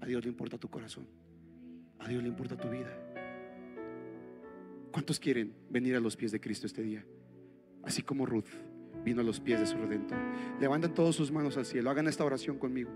[0.00, 1.06] A Dios le importa tu corazón.
[1.98, 2.96] A Dios le importa tu vida.
[4.92, 7.04] ¿Cuántos quieren venir a los pies de Cristo este día?
[7.82, 8.46] Así como Ruth
[9.04, 10.18] vino a los pies de su redentor.
[10.60, 11.90] Levanten todas sus manos al cielo.
[11.90, 12.90] Hagan esta oración conmigo.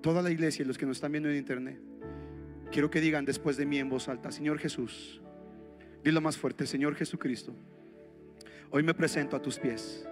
[0.00, 1.80] Toda la iglesia y los que nos están viendo en internet.
[2.70, 5.20] Quiero que digan después de mí en voz alta, Señor Jesús.
[6.04, 7.54] Dilo más fuerte, Señor Jesucristo.
[8.70, 10.06] Hoy me presento a tus pies.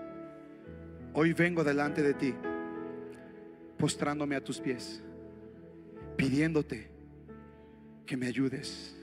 [1.13, 2.35] Hoy vengo delante de ti,
[3.79, 5.03] postrándome a tus pies,
[6.17, 6.91] pidiéndote
[8.05, 8.97] que me ayudes.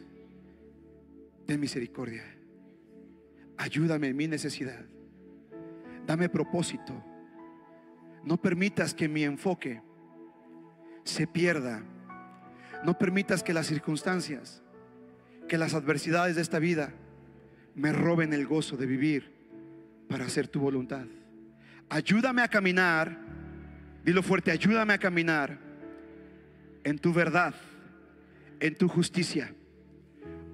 [1.46, 2.24] Ten misericordia.
[3.58, 4.86] Ayúdame en mi necesidad.
[6.06, 6.94] Dame propósito.
[8.24, 9.82] No permitas que mi enfoque
[11.04, 11.84] se pierda.
[12.84, 14.62] No permitas que las circunstancias,
[15.48, 16.94] que las adversidades de esta vida
[17.76, 19.34] me roben el gozo de vivir
[20.10, 21.06] para hacer tu voluntad.
[21.90, 23.18] Ayúdame a caminar,
[24.04, 25.58] dilo fuerte, ayúdame a caminar
[26.84, 27.54] en tu verdad,
[28.60, 29.54] en tu justicia.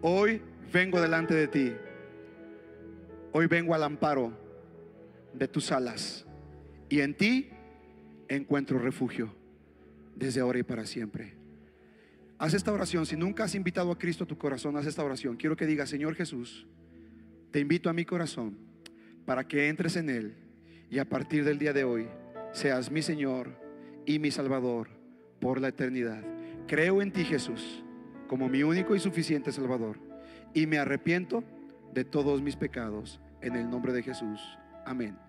[0.02, 0.42] Hoy
[0.72, 1.74] vengo delante de ti.
[3.32, 4.49] Hoy vengo al amparo
[5.40, 6.26] de tus alas
[6.90, 7.50] y en ti
[8.28, 9.34] encuentro refugio
[10.16, 11.34] desde ahora y para siempre.
[12.38, 13.06] Haz esta oración.
[13.06, 15.38] Si nunca has invitado a Cristo a tu corazón, haz esta oración.
[15.38, 16.68] Quiero que digas, Señor Jesús,
[17.52, 18.58] te invito a mi corazón
[19.26, 20.36] para que entres en él
[20.90, 22.08] y a partir del día de hoy
[22.52, 23.58] seas mi Señor
[24.06, 24.90] y mi Salvador
[25.40, 26.24] por la eternidad.
[26.68, 27.84] Creo en ti, Jesús,
[28.28, 29.98] como mi único y suficiente Salvador
[30.54, 31.44] y me arrepiento
[31.94, 34.40] de todos mis pecados en el nombre de Jesús.
[34.86, 35.29] Amén.